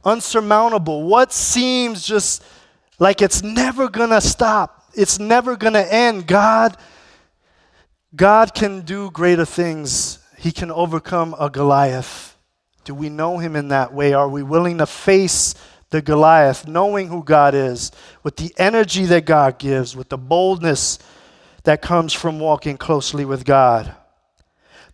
unsurmountable? 0.05 1.01
What 1.01 1.33
seems 1.33 2.05
just 2.05 2.43
like 2.99 3.23
it's 3.23 3.41
never 3.41 3.89
going 3.89 4.11
to 4.11 4.21
stop? 4.21 4.83
It's 4.93 5.17
never 5.17 5.57
going 5.57 5.73
to 5.73 5.93
end. 5.93 6.27
God 6.27 6.77
God 8.15 8.53
can 8.53 8.81
do 8.81 9.09
greater 9.09 9.45
things. 9.45 10.19
He 10.37 10.51
can 10.51 10.69
overcome 10.69 11.33
a 11.39 11.49
Goliath. 11.49 12.37
Do 12.83 12.93
we 12.93 13.09
know 13.09 13.39
him 13.39 13.55
in 13.55 13.69
that 13.69 13.91
way? 13.91 14.13
Are 14.13 14.29
we 14.29 14.43
willing 14.43 14.77
to 14.77 14.85
face 14.85 15.55
the 15.91 16.01
Goliath, 16.01 16.67
knowing 16.67 17.09
who 17.09 17.23
God 17.23 17.53
is, 17.53 17.91
with 18.23 18.37
the 18.37 18.53
energy 18.57 19.05
that 19.05 19.25
God 19.25 19.59
gives, 19.59 19.95
with 19.95 20.09
the 20.09 20.17
boldness 20.17 20.99
that 21.63 21.81
comes 21.81 22.13
from 22.13 22.39
walking 22.39 22.77
closely 22.77 23.25
with 23.25 23.45
God. 23.45 23.93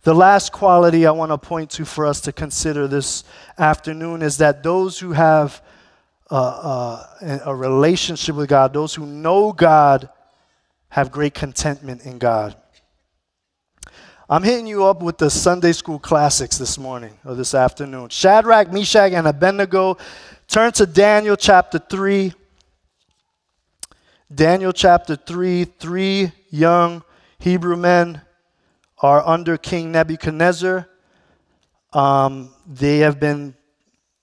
The 0.02 0.14
last 0.14 0.52
quality 0.52 1.06
I 1.06 1.12
want 1.12 1.32
to 1.32 1.38
point 1.38 1.70
to 1.72 1.84
for 1.84 2.06
us 2.06 2.20
to 2.22 2.32
consider 2.32 2.86
this 2.86 3.24
afternoon 3.56 4.22
is 4.22 4.38
that 4.38 4.62
those 4.62 4.98
who 4.98 5.12
have 5.12 5.62
uh, 6.30 6.34
uh, 6.34 7.38
a 7.44 7.54
relationship 7.54 8.34
with 8.34 8.48
God, 8.48 8.72
those 8.72 8.94
who 8.94 9.06
know 9.06 9.52
God, 9.52 10.08
have 10.88 11.12
great 11.12 11.34
contentment 11.34 12.04
in 12.04 12.18
God. 12.18 12.56
I'm 14.30 14.42
hitting 14.42 14.66
you 14.66 14.84
up 14.84 15.02
with 15.02 15.16
the 15.16 15.30
Sunday 15.30 15.72
school 15.72 15.98
classics 15.98 16.58
this 16.58 16.76
morning 16.76 17.16
or 17.24 17.34
this 17.34 17.54
afternoon. 17.54 18.10
Shadrach, 18.10 18.70
Meshach, 18.70 19.12
and 19.12 19.26
Abednego 19.26 19.96
Turn 20.48 20.72
to 20.72 20.86
Daniel 20.86 21.36
chapter 21.36 21.78
3. 21.78 22.32
Daniel 24.34 24.72
chapter 24.72 25.14
3. 25.14 25.64
Three 25.64 26.32
young 26.48 27.02
Hebrew 27.38 27.76
men 27.76 28.22
are 29.02 29.22
under 29.28 29.58
King 29.58 29.92
Nebuchadnezzar. 29.92 30.88
Um, 31.92 32.48
they 32.66 33.00
have 33.00 33.20
been 33.20 33.56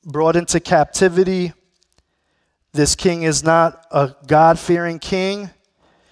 brought 0.04 0.36
into 0.36 0.60
captivity. 0.60 1.54
This 2.74 2.96
king 2.96 3.22
is 3.22 3.44
not 3.44 3.86
a 3.92 4.16
God 4.26 4.58
fearing 4.58 4.98
king. 4.98 5.52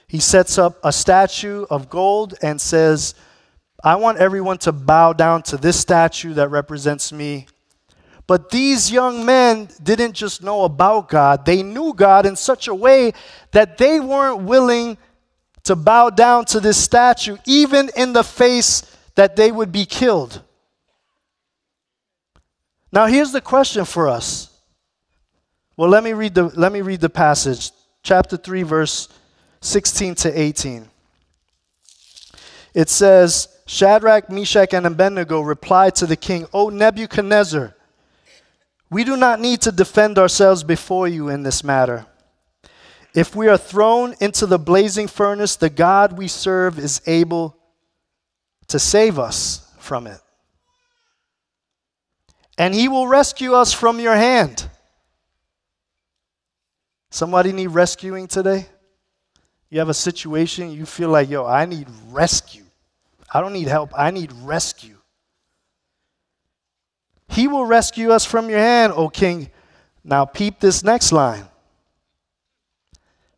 He 0.06 0.20
sets 0.20 0.60
up 0.60 0.78
a 0.84 0.92
statue 0.94 1.66
of 1.72 1.90
gold 1.90 2.36
and 2.44 2.62
says, 2.62 3.16
I 3.84 3.96
want 3.96 4.20
everyone 4.20 4.60
to 4.60 4.72
bow 4.74 5.14
down 5.14 5.42
to 5.44 5.58
this 5.58 5.80
statue 5.80 6.36
that 6.36 6.50
represents 6.50 7.12
me. 7.12 7.48
But 8.26 8.50
these 8.50 8.92
young 8.92 9.26
men 9.26 9.70
didn't 9.82 10.14
just 10.14 10.42
know 10.42 10.64
about 10.64 11.10
God, 11.10 11.46
they 11.46 11.62
knew 11.62 11.94
God 11.94 12.26
in 12.26 12.36
such 12.36 12.68
a 12.68 12.76
way 12.76 13.14
that 13.52 13.78
they 13.78 14.00
weren't 14.00 14.44
willing 14.44 14.98
to 15.64 15.76
bow 15.76 16.10
down 16.10 16.46
to 16.46 16.60
this 16.60 16.82
statue, 16.82 17.38
even 17.46 17.90
in 17.96 18.14
the 18.14 18.24
face 18.24 18.84
that 19.16 19.36
they 19.36 19.52
would 19.52 19.72
be 19.72 19.86
killed. 19.86 20.42
Now, 22.92 23.08
here's 23.08 23.32
the 23.32 23.42
question 23.42 23.86
for 23.86 24.08
us. 24.08 24.50
Well, 25.76 25.90
let 25.90 26.04
me 26.04 26.14
read 26.14 26.36
the, 26.36 26.44
let 26.44 26.72
me 26.72 26.82
read 26.82 27.02
the 27.02 27.10
passage, 27.10 27.72
chapter 28.04 28.38
3, 28.38 28.64
verse 28.64 29.10
16 29.62 30.16
to 30.16 30.40
18. 30.40 30.88
It 32.74 32.90
says, 32.90 33.48
Shadrach, 33.66 34.30
Meshach, 34.30 34.74
and 34.74 34.86
Abednego 34.86 35.42
replied 35.42 35.96
to 35.96 36.06
the 36.06 36.16
king, 36.16 36.46
O 36.54 36.70
Nebuchadnezzar, 36.70 37.76
we 38.94 39.04
do 39.04 39.18
not 39.18 39.40
need 39.40 39.62
to 39.62 39.72
defend 39.72 40.20
ourselves 40.20 40.64
before 40.64 41.08
you 41.08 41.28
in 41.30 41.42
this 41.42 41.64
matter. 41.64 42.06
If 43.16 43.36
we 43.36 43.48
are 43.48 43.58
thrown 43.58 44.14
into 44.22 44.46
the 44.46 44.60
blazing 44.60 45.08
furnace, 45.08 45.56
the 45.56 45.72
God 45.72 46.16
we 46.16 46.28
serve 46.28 46.78
is 46.78 47.02
able 47.08 47.58
to 48.68 48.78
save 48.78 49.18
us 49.18 49.72
from 49.80 50.06
it. 50.06 50.20
And 52.56 52.76
he 52.76 52.88
will 52.88 53.08
rescue 53.08 53.54
us 53.54 53.74
from 53.74 54.00
your 54.00 54.16
hand. 54.16 54.70
Somebody 57.10 57.52
need 57.52 57.68
rescuing 57.68 58.28
today? 58.28 58.68
You 59.72 59.80
have 59.80 59.90
a 59.90 59.94
situation, 59.96 60.72
you 60.72 60.86
feel 60.86 61.10
like, 61.10 61.32
yo, 61.32 61.48
I 61.48 61.66
need 61.66 61.88
rescue. 62.12 62.66
I 63.34 63.42
don't 63.42 63.54
need 63.54 63.68
help, 63.68 63.92
I 63.98 64.12
need 64.12 64.32
rescue. 64.44 64.98
He 67.34 67.48
will 67.48 67.66
rescue 67.66 68.12
us 68.12 68.26
from 68.26 68.50
your 68.50 68.60
hand, 68.60 68.94
O 68.96 69.10
king. 69.10 69.50
Now, 70.04 70.24
peep 70.24 70.60
this 70.60 70.84
next 70.84 71.12
line. 71.12 71.48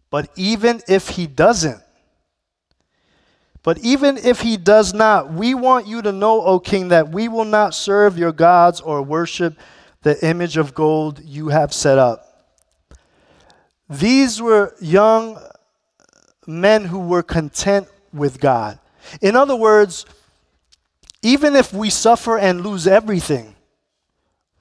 But 0.09 0.29
even 0.35 0.81
if 0.87 1.09
he 1.09 1.27
doesn't, 1.27 1.81
but 3.63 3.77
even 3.79 4.17
if 4.17 4.41
he 4.41 4.57
does 4.57 4.93
not, 4.93 5.33
we 5.33 5.55
want 5.55 5.87
you 5.87 6.01
to 6.01 6.11
know, 6.11 6.41
O 6.41 6.59
king, 6.59 6.89
that 6.89 7.09
we 7.09 7.27
will 7.29 7.45
not 7.45 7.73
serve 7.73 8.17
your 8.17 8.31
gods 8.33 8.81
or 8.81 9.01
worship 9.01 9.57
the 10.01 10.23
image 10.27 10.57
of 10.57 10.73
gold 10.73 11.21
you 11.23 11.47
have 11.47 11.73
set 11.73 11.97
up. 11.97 12.53
These 13.89 14.41
were 14.41 14.75
young 14.81 15.39
men 16.45 16.85
who 16.85 16.99
were 16.99 17.23
content 17.23 17.87
with 18.13 18.41
God. 18.41 18.77
In 19.21 19.35
other 19.35 19.55
words, 19.55 20.05
even 21.21 21.55
if 21.55 21.73
we 21.73 21.89
suffer 21.89 22.37
and 22.37 22.61
lose 22.61 22.87
everything, 22.87 23.54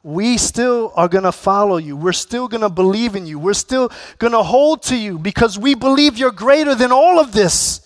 we 0.05 0.37
still 0.37 0.93
are 0.95 1.09
going 1.09 1.25
to 1.25 1.33
follow 1.33 1.79
you. 1.79 1.97
We're 1.97 2.13
still 2.13 2.47
going 2.47 2.61
to 2.61 2.69
believe 2.69 3.17
in 3.17 3.27
you. 3.27 3.39
We're 3.39 3.55
still 3.55 3.91
going 4.19 4.35
to 4.35 4.43
hold 4.43 4.83
to 4.85 4.97
you 4.97 5.19
because 5.19 5.59
we 5.59 5.75
believe 5.75 6.19
you're 6.19 6.31
greater 6.31 6.75
than 6.75 6.93
all 6.93 7.19
of 7.19 7.33
this. 7.33 7.81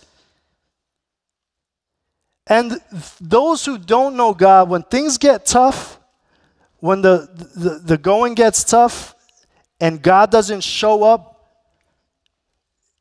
And 2.48 2.80
those 3.20 3.64
who 3.64 3.78
don't 3.78 4.16
know 4.16 4.34
God, 4.34 4.68
when 4.68 4.82
things 4.82 5.16
get 5.16 5.46
tough, 5.46 6.00
when 6.80 7.02
the, 7.02 7.28
the, 7.54 7.78
the 7.84 7.98
going 7.98 8.34
gets 8.34 8.64
tough 8.64 9.14
and 9.80 10.02
God 10.02 10.32
doesn't 10.32 10.62
show 10.62 11.04
up, 11.04 11.36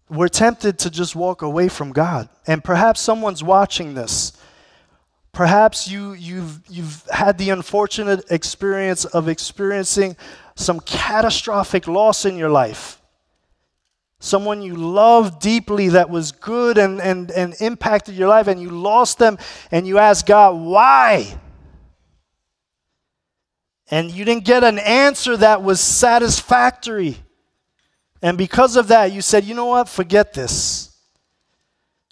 we're 0.09 0.27
tempted 0.27 0.77
to 0.79 0.91
just 0.91 1.15
walk 1.15 1.41
away 1.41 1.69
from 1.69 1.91
God. 1.91 2.29
And 2.45 2.63
perhaps 2.63 3.01
someone's 3.01 3.43
watching 3.43 3.95
this 3.95 4.36
Perhaps 5.37 5.87
you, 5.87 6.13
you've, 6.13 6.61
you've 6.67 7.03
had 7.13 7.37
the 7.37 7.51
unfortunate 7.51 8.25
experience 8.31 9.05
of 9.05 9.29
experiencing 9.29 10.17
some 10.55 10.79
catastrophic 10.79 11.87
loss 11.87 12.25
in 12.25 12.37
your 12.37 12.49
life. 12.49 12.99
Someone 14.19 14.63
you 14.63 14.75
loved 14.75 15.39
deeply 15.39 15.89
that 15.89 16.09
was 16.09 16.31
good 16.31 16.79
and, 16.79 16.99
and, 16.99 17.29
and 17.29 17.53
impacted 17.61 18.15
your 18.15 18.29
life, 18.29 18.47
and 18.47 18.59
you 18.59 18.71
lost 18.71 19.19
them, 19.19 19.37
and 19.69 19.85
you 19.85 19.99
ask 19.99 20.25
God, 20.25 20.59
why? 20.59 21.37
And 23.91 24.09
you 24.09 24.25
didn't 24.25 24.45
get 24.45 24.63
an 24.63 24.79
answer 24.79 25.37
that 25.37 25.61
was 25.61 25.79
satisfactory. 25.79 27.15
And 28.23 28.39
because 28.39 28.75
of 28.75 28.87
that, 28.87 29.11
you 29.11 29.21
said, 29.21 29.43
you 29.45 29.53
know 29.53 29.67
what? 29.67 29.87
Forget 29.87 30.33
this. 30.33 30.97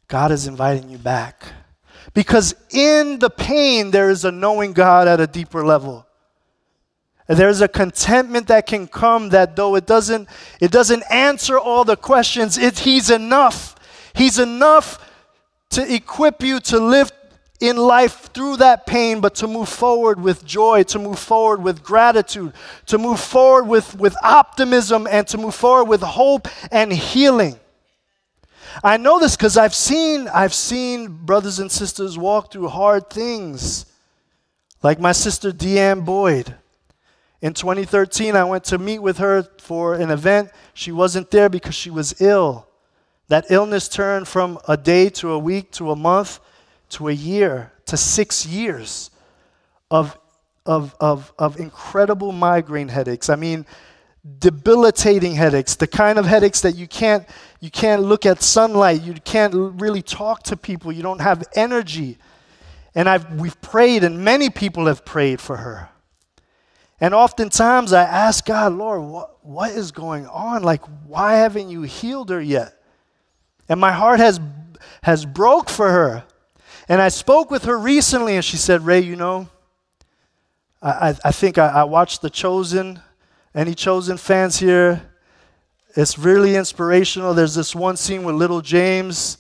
God 0.08 0.32
is 0.32 0.46
inviting 0.46 0.92
you 0.92 1.00
back. 1.00 1.44
Because 2.16 2.56
in 2.72 3.20
the 3.20 3.30
pain, 3.30 3.92
there 3.92 4.10
is 4.10 4.24
a 4.24 4.32
knowing 4.32 4.72
God 4.74 5.08
at 5.08 5.20
a 5.20 5.28
deeper 5.28 5.64
level. 5.64 6.08
There's 7.28 7.60
a 7.60 7.68
contentment 7.68 8.48
that 8.48 8.68
can 8.68 8.88
come 8.88 9.30
that 9.30 9.56
though 9.56 9.76
it 9.76 9.86
doesn't, 9.86 10.30
it 10.62 10.72
doesn't 10.72 11.04
answer 11.12 11.60
all 11.60 11.84
the 11.84 11.98
questions, 11.98 12.58
it, 12.58 12.80
He's 12.80 13.10
enough. 13.10 13.76
He's 14.14 14.40
enough 14.40 14.98
to 15.72 15.94
equip 15.94 16.42
you 16.42 16.62
to 16.62 16.80
live 16.80 17.12
in 17.60 17.76
life 17.76 18.30
through 18.34 18.58
that 18.58 18.86
pain, 18.86 19.20
but 19.20 19.36
to 19.36 19.48
move 19.48 19.68
forward 19.68 20.22
with 20.22 20.46
joy, 20.46 20.84
to 20.84 21.00
move 21.00 21.20
forward 21.20 21.62
with 21.62 21.84
gratitude, 21.84 22.54
to 22.86 22.98
move 22.98 23.20
forward 23.20 23.68
with, 23.68 23.94
with 24.00 24.16
optimism, 24.24 25.06
and 25.10 25.28
to 25.28 25.38
move 25.38 25.56
forward 25.56 25.90
with 25.90 26.02
hope 26.02 26.48
and 26.72 26.94
healing. 26.94 27.60
I 28.84 28.98
know 28.98 29.20
this 29.20 29.36
because 29.36 29.58
I've 29.58 29.76
seen, 29.76 30.28
I've 30.28 30.54
seen 30.54 31.08
brothers 31.08 31.60
and 31.60 31.72
sisters 31.72 32.18
walk 32.18 32.52
through 32.52 32.68
hard 32.68 33.10
things, 33.10 33.86
like 34.84 35.00
my 35.00 35.12
sister 35.12 35.52
Deanne 35.52 36.06
Boyd. 36.06 36.56
In 37.42 37.54
2013, 37.54 38.36
I 38.36 38.44
went 38.44 38.64
to 38.66 38.78
meet 38.78 39.00
with 39.00 39.18
her 39.20 39.44
for 39.60 39.96
an 39.96 40.10
event. 40.10 40.50
She 40.74 40.92
wasn't 40.92 41.32
there 41.32 41.50
because 41.50 41.76
she 41.76 41.90
was 41.90 42.20
ill. 42.22 42.68
That 43.28 43.46
illness 43.50 43.88
turned 43.88 44.28
from 44.28 44.60
a 44.68 44.78
day 44.78 45.10
to 45.10 45.32
a 45.32 45.40
week 45.40 45.72
to 45.74 45.92
a 45.92 45.96
month 45.96 46.40
to 46.90 47.08
a 47.08 47.12
year 47.12 47.72
to 47.86 47.98
six 47.98 48.46
years 48.46 49.10
of, 49.90 50.18
of, 50.66 50.96
of, 51.00 51.34
of 51.38 51.60
incredible 51.60 52.32
migraine 52.32 52.88
headaches. 52.88 53.30
I 53.30 53.36
mean, 53.36 53.66
debilitating 54.40 55.36
headaches, 55.36 55.76
the 55.76 55.88
kind 55.88 56.18
of 56.18 56.26
headaches 56.26 56.62
that 56.62 56.76
you 56.76 56.88
can't, 56.88 57.28
you 57.60 57.70
can't 57.70 58.02
look 58.02 58.26
at 58.26 58.42
sunlight, 58.42 59.04
you 59.04 59.14
can't 59.14 59.54
really 59.80 60.02
talk 60.02 60.44
to 60.44 60.58
people, 60.58 60.92
you 60.92 61.04
don't 61.04 61.22
have 61.22 61.44
energy. 61.56 62.18
And 62.96 63.08
I've, 63.08 63.40
we've 63.40 63.60
prayed, 63.62 64.04
and 64.04 64.24
many 64.24 64.50
people 64.50 64.88
have 64.88 65.06
prayed 65.06 65.40
for 65.42 65.58
her. 65.58 65.90
And 67.00 67.14
oftentimes 67.14 67.94
I 67.94 68.04
ask 68.04 68.46
God, 68.46 68.74
Lord, 68.74 69.02
what, 69.02 69.46
what 69.46 69.72
is 69.72 69.92
going 69.92 70.28
on? 70.28 70.64
Like, 70.64 70.82
why 71.06 71.36
haven't 71.36 71.70
you 71.70 71.82
healed 71.84 72.30
her 72.30 72.42
yet? 72.42 72.82
And 73.68 73.80
my 73.80 73.92
heart 73.92 74.20
has, 74.20 74.40
has 75.04 75.26
broke 75.26 75.70
for 75.70 75.92
her. 75.92 76.24
And 76.88 77.02
I 77.02 77.10
spoke 77.10 77.52
with 77.52 77.66
her 77.66 77.78
recently, 77.78 78.36
and 78.36 78.46
she 78.46 78.58
said, 78.58 78.86
Ray, 78.86 79.02
you 79.02 79.16
know, 79.16 79.50
I, 80.82 81.16
I, 81.24 81.32
think 81.32 81.58
I, 81.58 81.68
I 81.68 81.84
watched 81.84 82.22
The 82.22 82.30
Chosen. 82.30 83.02
Any 83.56 83.74
Chosen 83.74 84.18
fans 84.18 84.60
here? 84.60 85.02
It's 85.96 86.20
really 86.20 86.58
inspirational. 86.58 87.34
There's 87.34 87.56
this 87.56 87.74
one 87.74 87.96
scene 87.96 88.26
with 88.26 88.36
little 88.36 88.60
James. 88.60 89.38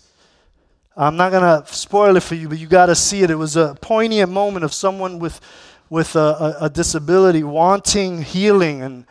I'm 0.96 1.18
not 1.18 1.34
going 1.34 1.44
to 1.44 1.74
spoil 1.74 2.16
it 2.16 2.24
for 2.24 2.36
you, 2.36 2.48
but 2.48 2.58
you 2.58 2.68
got 2.68 2.86
to 2.86 2.96
see 2.96 3.24
it. 3.24 3.30
It 3.30 3.36
was 3.36 3.58
a 3.58 3.76
poignant 3.82 4.32
moment 4.32 4.64
of 4.64 4.74
someone 4.74 5.20
with, 5.20 5.42
with 5.90 6.16
a, 6.16 6.56
a, 6.62 6.66
a 6.66 6.70
disability 6.70 7.44
wanting 7.44 8.22
healing. 8.22 8.82
And, 8.82 9.06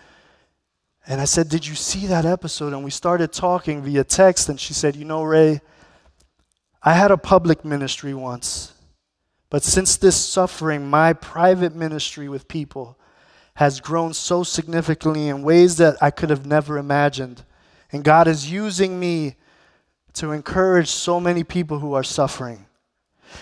and 1.07 1.21
I 1.21 1.27
said, 1.27 1.51
Did 1.51 1.67
you 1.67 1.75
see 1.75 2.07
that 2.07 2.25
episode? 2.25 2.73
And 2.73 2.83
we 2.83 2.91
started 2.91 3.31
talking 3.31 3.83
via 3.83 4.05
text, 4.05 4.49
and 4.49 4.59
she 4.59 4.73
said, 4.73 4.97
You 4.97 5.05
know, 5.05 5.23
Ray, 5.23 5.61
I 6.83 6.95
had 6.95 7.11
a 7.11 7.19
public 7.19 7.63
ministry 7.63 8.15
once, 8.15 8.73
but 9.51 9.63
since 9.65 9.99
this 9.99 10.17
suffering, 10.17 10.89
my 10.89 11.13
private 11.13 11.75
ministry 11.75 12.27
with 12.31 12.49
people 12.49 12.99
has 13.57 13.81
grown 13.81 14.13
so 14.13 14.43
significantly 14.43 15.29
in 15.29 15.43
ways 15.43 15.77
that 15.77 15.97
I 16.03 16.11
could 16.11 16.31
have 16.31 16.45
never 16.45 16.77
imagined. 16.77 17.45
And 17.93 18.03
God 18.03 18.27
is 18.27 18.51
using 18.51 18.99
me 18.99 19.37
to 20.15 20.33
encourage 20.33 20.89
so 20.89 21.21
many 21.21 21.45
people 21.45 21.79
who 21.79 21.95
are 21.95 22.03
suffering. 22.03 22.67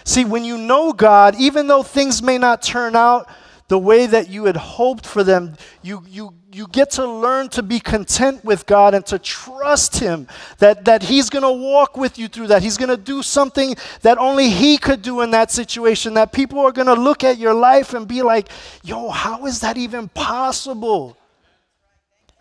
See, 0.04 0.24
when 0.24 0.44
you 0.44 0.58
know 0.58 0.92
God, 0.92 1.34
even 1.38 1.66
though 1.66 1.82
things 1.82 2.22
may 2.22 2.38
not 2.38 2.62
turn 2.62 2.96
out 2.96 3.28
the 3.68 3.78
way 3.78 4.06
that 4.06 4.28
you 4.28 4.44
had 4.44 4.56
hoped 4.56 5.06
for 5.06 5.24
them, 5.24 5.56
you, 5.82 6.04
you, 6.08 6.34
you 6.52 6.66
get 6.68 6.90
to 6.92 7.06
learn 7.06 7.48
to 7.50 7.62
be 7.62 7.80
content 7.80 8.44
with 8.44 8.66
God 8.66 8.94
and 8.94 9.04
to 9.06 9.18
trust 9.18 9.98
Him 9.98 10.26
that, 10.58 10.84
that 10.84 11.02
He's 11.02 11.30
going 11.30 11.42
to 11.42 11.52
walk 11.52 11.96
with 11.96 12.18
you 12.18 12.28
through 12.28 12.48
that. 12.48 12.62
He's 12.62 12.76
going 12.76 12.90
to 12.90 12.96
do 12.96 13.22
something 13.22 13.74
that 14.02 14.18
only 14.18 14.50
He 14.50 14.76
could 14.76 15.02
do 15.02 15.22
in 15.22 15.30
that 15.30 15.50
situation, 15.50 16.14
that 16.14 16.32
people 16.32 16.58
are 16.60 16.72
going 16.72 16.86
to 16.86 16.94
look 16.94 17.24
at 17.24 17.38
your 17.38 17.54
life 17.54 17.94
and 17.94 18.06
be 18.06 18.22
like, 18.22 18.48
yo, 18.84 19.08
how 19.08 19.46
is 19.46 19.60
that 19.60 19.78
even 19.78 20.08
possible? 20.08 21.16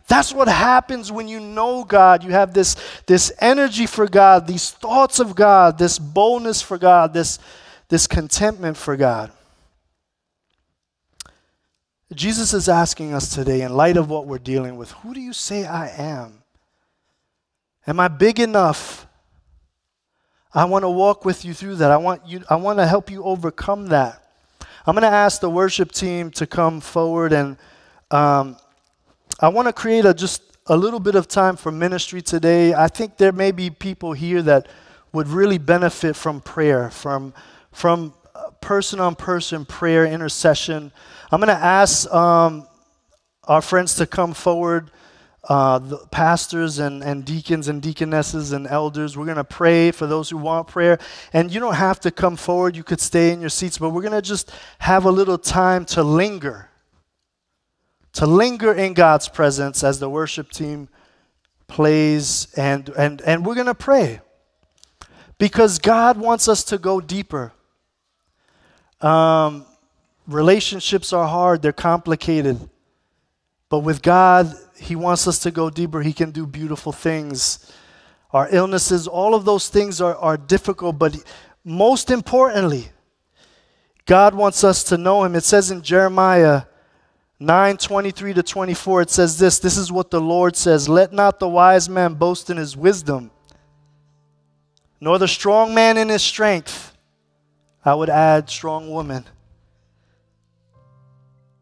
That's 0.08 0.34
what 0.34 0.50
happens 0.50 1.10
when 1.10 1.30
you 1.30 1.40
know 1.40 1.86
God. 1.86 2.22
You 2.26 2.32
have 2.32 2.54
this, 2.54 2.76
this 3.06 3.32
energy 3.40 3.86
for 3.86 4.08
God, 4.10 4.46
these 4.46 4.70
thoughts 4.70 5.22
of 5.22 5.36
God, 5.36 5.78
this 5.78 5.98
boldness 5.98 6.62
for 6.62 6.78
God, 6.78 7.14
this, 7.14 7.40
this 7.88 8.08
contentment 8.08 8.76
for 8.76 8.98
God. 8.98 9.32
Jesus 12.14 12.54
is 12.54 12.68
asking 12.68 13.14
us 13.14 13.34
today, 13.34 13.62
in 13.62 13.74
light 13.74 13.96
of 13.96 14.10
what 14.10 14.28
we're 14.28 14.38
dealing 14.38 14.76
with, 14.76 14.92
who 14.92 15.14
do 15.14 15.22
you 15.22 15.32
say 15.32 15.66
I 15.66 15.88
am? 15.88 16.44
Am 17.88 18.00
I 18.00 18.10
big 18.10 18.40
enough? 18.40 19.08
I 20.54 20.66
want 20.66 20.84
to 20.84 20.90
walk 20.90 21.24
with 21.24 21.46
you 21.46 21.54
through 21.54 21.76
that. 21.78 21.90
I 21.90 21.98
want, 21.98 22.28
you, 22.28 22.44
I 22.50 22.58
want 22.58 22.80
to 22.80 22.86
help 22.86 23.10
you 23.10 23.24
overcome 23.24 23.88
that. 23.88 24.22
I'm 24.86 24.94
going 24.94 25.04
to 25.04 25.08
ask 25.08 25.40
the 25.40 25.50
worship 25.50 25.92
team 25.92 26.32
to 26.32 26.46
come 26.46 26.82
forward, 26.82 27.32
and 27.32 27.56
um, 28.10 28.58
I 29.40 29.48
want 29.48 29.68
to 29.68 29.74
create 29.74 30.06
a, 30.06 30.14
just 30.14 30.44
a 30.68 30.76
little 30.76 31.00
bit 31.00 31.16
of 31.16 31.30
time 31.30 31.56
for 31.56 31.72
ministry 31.72 32.22
today. 32.22 32.74
I 32.74 32.88
think 32.88 33.18
there 33.18 33.32
may 33.32 33.52
be 33.52 33.70
people 33.70 34.12
here 34.12 34.42
that 34.42 34.68
would 35.14 35.30
really 35.30 35.58
benefit 35.58 36.16
from 36.16 36.42
prayer, 36.42 36.90
from, 36.90 37.34
from 37.72 38.14
person 38.60 39.00
on 39.00 39.16
person 39.16 39.66
prayer, 39.66 40.06
intercession. 40.06 40.92
I'm 41.34 41.40
going 41.40 41.48
to 41.48 41.54
ask 41.54 42.12
um, 42.14 42.68
our 43.46 43.62
friends 43.62 43.96
to 43.96 44.06
come 44.06 44.34
forward, 44.34 44.92
uh, 45.48 45.80
pastors 46.12 46.78
and, 46.80 47.02
and 47.02 47.24
deacons 47.24 47.70
and 47.70 47.82
deaconesses 47.82 48.52
and 48.52 48.68
elders. 48.68 49.16
We're 49.16 49.24
going 49.24 49.38
to 49.38 49.46
pray 49.46 49.92
for 49.92 50.08
those 50.08 50.30
who 50.30 50.36
want 50.36 50.68
prayer. 50.68 51.00
And 51.32 51.50
you 51.50 51.62
don't 51.62 51.76
have 51.76 52.02
to 52.02 52.12
come 52.12 52.36
forward, 52.36 52.76
you 52.76 52.84
could 52.84 53.00
stay 53.00 53.32
in 53.32 53.40
your 53.40 53.50
seats, 53.50 53.78
but 53.78 53.92
we're 53.92 54.02
going 54.02 54.12
to 54.12 54.22
just 54.22 54.52
have 54.80 55.06
a 55.06 55.12
little 55.12 55.38
time 55.38 55.86
to 55.86 56.04
linger. 56.04 56.70
To 58.14 58.26
linger 58.26 58.74
in 58.74 58.94
God's 58.94 59.30
presence 59.30 59.86
as 59.86 60.02
the 60.02 60.10
worship 60.10 60.52
team 60.52 60.90
plays, 61.68 62.54
and, 62.58 62.90
and, 62.90 63.22
and 63.22 63.46
we're 63.46 63.56
going 63.56 63.68
to 63.68 63.74
pray. 63.74 64.20
Because 65.38 65.80
God 65.80 66.18
wants 66.18 66.50
us 66.50 66.66
to 66.66 66.78
go 66.78 67.00
deeper. 67.00 67.54
Um, 69.00 69.66
relationships 70.28 71.14
are 71.14 71.28
hard, 71.28 71.62
they're 71.62 71.72
complicated. 71.72 72.70
But 73.70 73.80
with 73.80 74.02
God, 74.02 74.54
He 74.78 74.96
wants 74.96 75.28
us 75.28 75.40
to 75.40 75.52
go 75.52 75.70
deeper. 75.70 76.02
He 76.02 76.14
can 76.14 76.32
do 76.32 76.46
beautiful 76.46 76.92
things. 76.92 77.72
Our 78.32 78.48
illnesses, 78.52 79.08
all 79.08 79.36
of 79.36 79.46
those 79.46 79.70
things 79.70 80.02
are, 80.02 80.16
are 80.16 80.38
difficult, 80.38 80.98
but 80.98 81.16
most 81.64 82.12
importantly, 82.12 82.90
God 84.06 84.34
wants 84.34 84.64
us 84.64 84.84
to 84.86 84.98
know 84.98 85.24
Him. 85.24 85.36
It 85.36 85.44
says 85.44 85.72
in 85.72 85.82
Jeremiah 85.82 86.64
9 87.40 87.78
23 87.78 88.34
to 88.36 88.44
24, 88.44 89.02
it 89.02 89.10
says 89.10 89.38
this 89.38 89.60
This 89.60 89.78
is 89.78 89.92
what 89.92 90.12
the 90.12 90.22
Lord 90.22 90.56
says 90.56 90.88
Let 90.88 91.12
not 91.12 91.40
the 91.40 91.50
wise 91.50 91.90
man 91.90 92.14
boast 92.14 92.50
in 92.50 92.58
his 92.58 92.78
wisdom, 92.78 93.32
nor 95.00 95.18
the 95.18 95.28
strong 95.28 95.74
man 95.74 95.98
in 95.98 96.10
his 96.10 96.22
strength. 96.22 96.96
I 97.84 97.96
would 97.96 98.10
add 98.10 98.50
strong 98.50 98.92
woman 98.92 99.26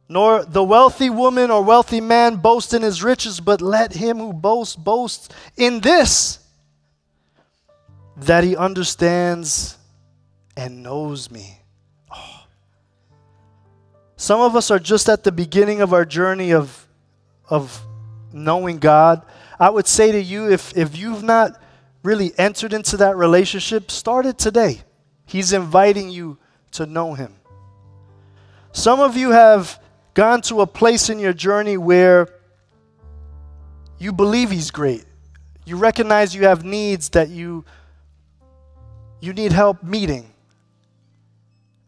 nor 0.10 0.44
the 0.44 0.64
wealthy 0.64 1.10
woman 1.10 1.52
or 1.52 1.64
wealthy 1.64 2.02
man 2.02 2.38
boast 2.38 2.74
in 2.74 2.82
his 2.82 3.04
riches, 3.04 3.40
but 3.40 3.62
let 3.62 3.94
him 3.94 4.18
who 4.18 4.34
boasts 4.34 4.76
boast 4.76 5.32
in 5.56 5.80
this 5.82 6.40
that 8.18 8.44
he 8.44 8.58
understands 8.58 9.78
and 10.58 10.82
knows 10.82 11.30
me. 11.30 11.62
Oh. 12.12 12.44
Some 14.18 14.42
of 14.42 14.56
us 14.56 14.72
are 14.72 14.80
just 14.80 15.08
at 15.08 15.24
the 15.24 15.32
beginning 15.32 15.80
of 15.80 15.94
our 15.94 16.06
journey 16.06 16.52
of, 16.52 16.88
of 17.48 17.82
knowing 18.34 18.80
God. 18.80 19.24
I 19.60 19.70
would 19.70 19.88
say 19.88 20.12
to 20.12 20.22
you, 20.22 20.50
if, 20.50 20.76
if 20.76 20.98
you've 20.98 21.24
not 21.24 21.62
really 22.02 22.34
entered 22.38 22.74
into 22.74 22.98
that 22.98 23.16
relationship, 23.16 23.92
start 23.92 24.26
it 24.26 24.40
today. 24.40 24.82
He's 25.26 25.54
inviting 25.54 26.10
you 26.10 26.40
to 26.72 26.86
know 26.88 27.14
Him. 27.14 27.36
Some 28.72 29.00
of 29.00 29.16
you 29.16 29.30
have 29.30 29.80
gone 30.14 30.42
to 30.44 30.62
a 30.62 30.68
place 30.68 31.10
in 31.10 31.20
your 31.20 31.34
journey 31.34 31.78
where 31.78 32.28
you 33.98 34.14
believe 34.14 34.52
He's 34.52 34.72
great. 34.72 35.06
You 35.66 35.78
recognize 35.78 36.34
you 36.34 36.46
have 36.46 36.64
needs 36.64 37.10
that 37.10 37.30
you, 37.30 37.66
you 39.20 39.34
need 39.34 39.52
help 39.52 39.84
meeting. 39.84 40.32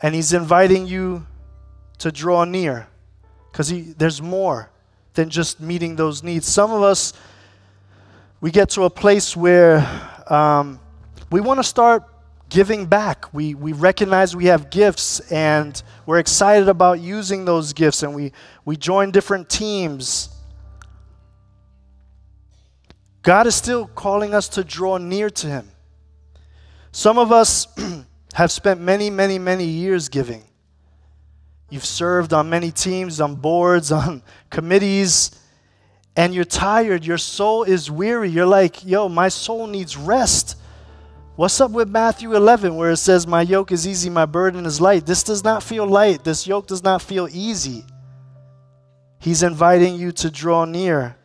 And 0.02 0.14
He's 0.16 0.34
inviting 0.34 0.88
you 0.88 1.26
to 2.00 2.12
draw 2.12 2.44
near 2.46 2.88
because 3.52 3.68
he 3.68 3.82
there's 3.98 4.22
more 4.22 4.70
than 5.14 5.30
just 5.30 5.60
meeting 5.60 5.96
those 5.96 6.24
needs. 6.24 6.48
Some 6.48 6.72
of 6.72 6.82
us, 6.82 7.14
we 8.40 8.50
get 8.50 8.70
to 8.72 8.84
a 8.84 8.90
place 8.90 9.36
where 9.36 9.88
um, 10.28 10.80
we 11.32 11.42
want 11.42 11.60
to 11.60 11.64
start 11.64 12.04
giving 12.52 12.86
back. 12.86 13.34
We, 13.34 13.56
we 13.56 13.72
recognize 13.72 14.36
we 14.36 14.46
have 14.46 14.70
gifts 14.70 15.22
and 15.32 15.82
we're 16.06 16.20
excited 16.20 16.68
about 16.68 17.00
using 17.00 17.46
those 17.46 17.74
gifts 17.74 18.04
and 18.04 18.14
we, 18.14 18.34
we 18.66 18.76
join 18.76 19.10
different 19.10 19.50
teams. 19.50 20.30
God 23.24 23.48
is 23.48 23.56
still 23.56 23.88
calling 23.88 24.36
us 24.36 24.50
to 24.50 24.64
draw 24.64 24.98
near 24.98 25.30
to 25.30 25.48
Him. 25.48 25.72
Some 26.92 27.18
of 27.18 27.32
us 27.32 27.68
have 28.34 28.52
spent 28.52 28.82
many, 28.82 29.10
many, 29.10 29.40
many 29.40 29.66
years 29.66 30.10
giving. 30.10 30.44
You've 31.70 31.86
served 31.86 32.34
on 32.34 32.50
many 32.50 32.70
teams, 32.70 33.22
on 33.22 33.36
boards, 33.36 33.92
on 33.94 34.24
committees, 34.50 35.32
and 36.18 36.34
you're 36.34 36.44
tired. 36.44 37.06
Your 37.06 37.18
soul 37.18 37.64
is 37.64 37.90
weary. 37.90 38.30
You're 38.30 38.46
like, 38.46 38.86
yo, 38.86 39.08
my 39.08 39.30
soul 39.30 39.68
needs 39.68 39.96
rest. 39.96 40.58
What's 41.42 41.60
up 41.60 41.72
with 41.72 41.90
Matthew 41.90 42.36
11 42.36 42.76
where 42.76 42.92
it 42.92 42.98
says, 42.98 43.26
My 43.26 43.42
yoke 43.42 43.72
is 43.72 43.88
easy, 43.88 44.12
my 44.12 44.28
burden 44.28 44.64
is 44.68 44.80
light? 44.80 45.08
This 45.08 45.24
does 45.24 45.44
not 45.44 45.64
feel 45.64 45.88
light. 45.88 46.24
This 46.24 46.46
yoke 46.46 46.68
does 46.68 46.84
not 46.84 47.02
feel 47.02 47.28
easy. 47.32 47.84
He's 49.18 49.42
inviting 49.42 49.96
you 49.96 50.12
to 50.12 50.30
draw 50.30 50.66
near. 50.66 51.18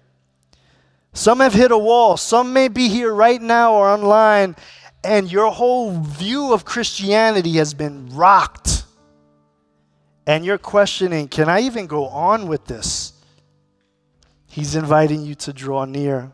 Some 1.12 1.41
have 1.41 1.53
hit 1.53 1.71
a 1.71 1.77
wall. 1.77 2.17
Some 2.17 2.55
may 2.55 2.69
be 2.69 2.89
here 2.89 3.12
right 3.12 3.43
now 3.43 3.75
or 3.75 3.91
online, 3.91 4.57
and 5.05 5.31
your 5.31 5.51
whole 5.51 6.01
view 6.01 6.55
of 6.55 6.64
Christianity 6.64 7.53
has 7.59 7.75
been 7.75 8.09
rocked. 8.09 8.85
And 10.27 10.47
you're 10.47 10.57
questioning, 10.57 11.29
can 11.29 11.51
I 11.51 11.61
even 11.61 11.87
go 11.87 12.07
on 12.07 12.49
with 12.49 12.64
this? 12.64 13.12
He's 14.47 14.77
inviting 14.77 15.27
you 15.27 15.35
to 15.35 15.53
draw 15.53 15.85
near. 15.85 16.33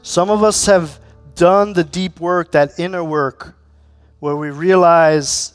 Some 0.00 0.30
of 0.30 0.42
us 0.42 0.64
have 0.64 0.98
done 1.40 1.72
the 1.72 1.82
deep 1.82 2.20
work, 2.20 2.52
that 2.52 2.78
inner 2.78 3.02
work, 3.02 3.54
where 4.18 4.36
we 4.36 4.50
realize 4.50 5.54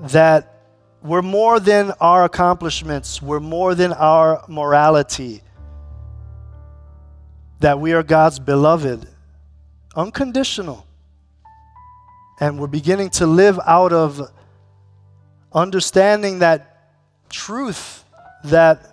that 0.00 0.64
we're 1.00 1.22
more 1.22 1.60
than 1.60 1.92
our 2.00 2.24
accomplishments, 2.24 3.22
we're 3.22 3.38
more 3.38 3.76
than 3.76 3.92
our 3.92 4.44
morality, 4.48 5.42
that 7.60 7.78
we 7.78 7.92
are 7.92 8.02
God's 8.02 8.40
beloved, 8.40 9.06
unconditional. 9.94 10.84
And 12.40 12.58
we're 12.58 12.66
beginning 12.66 13.10
to 13.10 13.28
live 13.28 13.60
out 13.64 13.92
of 13.92 14.28
understanding 15.52 16.40
that 16.40 16.90
truth 17.30 18.04
that 18.42 18.92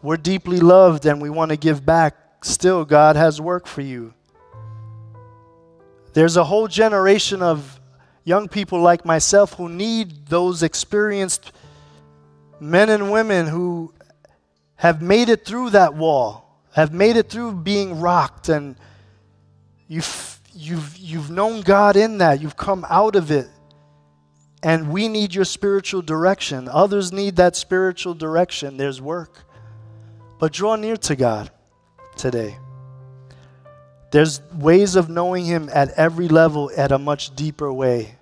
we're 0.00 0.16
deeply 0.16 0.58
loved 0.58 1.04
and 1.04 1.20
we 1.20 1.28
want 1.28 1.50
to 1.50 1.58
give 1.58 1.84
back. 1.84 2.16
Still, 2.42 2.86
God 2.86 3.14
has 3.14 3.42
work 3.42 3.66
for 3.66 3.82
you. 3.82 4.14
There's 6.12 6.36
a 6.36 6.44
whole 6.44 6.68
generation 6.68 7.42
of 7.42 7.80
young 8.24 8.48
people 8.48 8.80
like 8.80 9.04
myself 9.04 9.54
who 9.54 9.68
need 9.68 10.26
those 10.26 10.62
experienced 10.62 11.52
men 12.60 12.90
and 12.90 13.10
women 13.10 13.46
who 13.46 13.92
have 14.76 15.02
made 15.02 15.28
it 15.28 15.44
through 15.44 15.70
that 15.70 15.94
wall, 15.94 16.62
have 16.72 16.92
made 16.92 17.16
it 17.16 17.28
through 17.28 17.52
being 17.52 18.00
rocked, 18.00 18.48
and 18.48 18.76
you've, 19.88 20.40
you've, 20.54 20.96
you've 20.96 21.30
known 21.30 21.62
God 21.62 21.96
in 21.96 22.18
that. 22.18 22.40
You've 22.40 22.56
come 22.56 22.86
out 22.88 23.16
of 23.16 23.30
it. 23.30 23.48
And 24.62 24.90
we 24.90 25.08
need 25.08 25.34
your 25.34 25.44
spiritual 25.44 26.02
direction. 26.02 26.68
Others 26.68 27.12
need 27.12 27.36
that 27.36 27.56
spiritual 27.56 28.14
direction. 28.14 28.76
There's 28.76 29.00
work. 29.00 29.44
But 30.38 30.52
draw 30.52 30.76
near 30.76 30.96
to 30.96 31.16
God 31.16 31.50
today. 32.16 32.58
There's 34.10 34.40
ways 34.52 34.96
of 34.96 35.08
knowing 35.08 35.44
Him 35.44 35.68
at 35.72 35.90
every 35.90 36.28
level 36.28 36.70
at 36.76 36.92
a 36.92 36.98
much 36.98 37.34
deeper 37.36 37.72
way. 37.72 38.16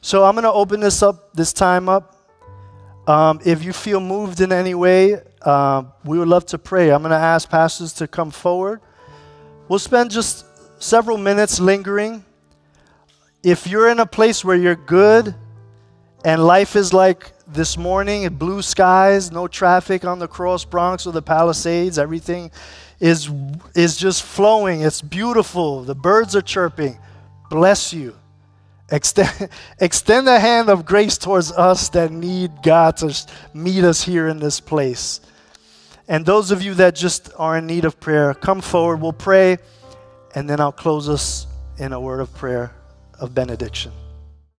So 0.00 0.24
I'm 0.24 0.34
going 0.34 0.44
to 0.44 0.52
open 0.52 0.80
this 0.80 1.02
up, 1.02 1.34
this 1.34 1.52
time 1.52 1.88
up. 1.88 2.12
Um, 3.06 3.40
if 3.44 3.62
you 3.62 3.72
feel 3.72 4.00
moved 4.00 4.40
in 4.40 4.52
any 4.52 4.74
way, 4.74 5.20
uh, 5.42 5.84
we 6.04 6.18
would 6.18 6.28
love 6.28 6.46
to 6.46 6.58
pray. 6.58 6.90
I'm 6.90 7.02
going 7.02 7.10
to 7.10 7.16
ask 7.16 7.48
pastors 7.48 7.92
to 7.94 8.08
come 8.08 8.30
forward. 8.30 8.80
We'll 9.68 9.78
spend 9.78 10.10
just 10.10 10.44
several 10.82 11.18
minutes 11.18 11.60
lingering. 11.60 12.24
If 13.42 13.66
you're 13.66 13.88
in 13.90 14.00
a 14.00 14.06
place 14.06 14.44
where 14.44 14.56
you're 14.56 14.74
good 14.74 15.34
and 16.24 16.44
life 16.44 16.74
is 16.74 16.92
like 16.92 17.32
this 17.46 17.78
morning, 17.78 18.28
blue 18.34 18.60
skies, 18.60 19.30
no 19.30 19.46
traffic 19.46 20.04
on 20.04 20.18
the 20.18 20.26
Cross 20.26 20.64
Bronx 20.64 21.06
or 21.06 21.12
the 21.12 21.22
Palisades, 21.22 21.98
everything 21.98 22.50
is, 23.00 23.30
is 23.74 23.96
just 23.96 24.22
flowing. 24.22 24.82
It's 24.82 25.02
beautiful. 25.02 25.82
The 25.82 25.94
birds 25.94 26.34
are 26.34 26.42
chirping. 26.42 26.98
Bless 27.50 27.92
you. 27.92 28.16
Extend, 28.90 29.50
extend 29.80 30.28
a 30.28 30.38
hand 30.38 30.68
of 30.68 30.86
grace 30.86 31.18
towards 31.18 31.52
us 31.52 31.88
that 31.90 32.10
need 32.10 32.50
God 32.62 32.96
to 32.98 33.14
meet 33.52 33.84
us 33.84 34.02
here 34.02 34.28
in 34.28 34.38
this 34.38 34.60
place. 34.60 35.20
And 36.08 36.24
those 36.24 36.50
of 36.50 36.62
you 36.62 36.74
that 36.74 36.94
just 36.94 37.30
are 37.36 37.58
in 37.58 37.66
need 37.66 37.84
of 37.84 37.98
prayer, 37.98 38.32
come 38.32 38.60
forward. 38.60 39.00
We'll 39.00 39.12
pray, 39.12 39.58
and 40.34 40.48
then 40.48 40.60
I'll 40.60 40.72
close 40.72 41.08
us 41.08 41.46
in 41.78 41.92
a 41.92 42.00
word 42.00 42.20
of 42.20 42.32
prayer 42.34 42.72
of 43.18 43.34
benediction. 43.34 43.92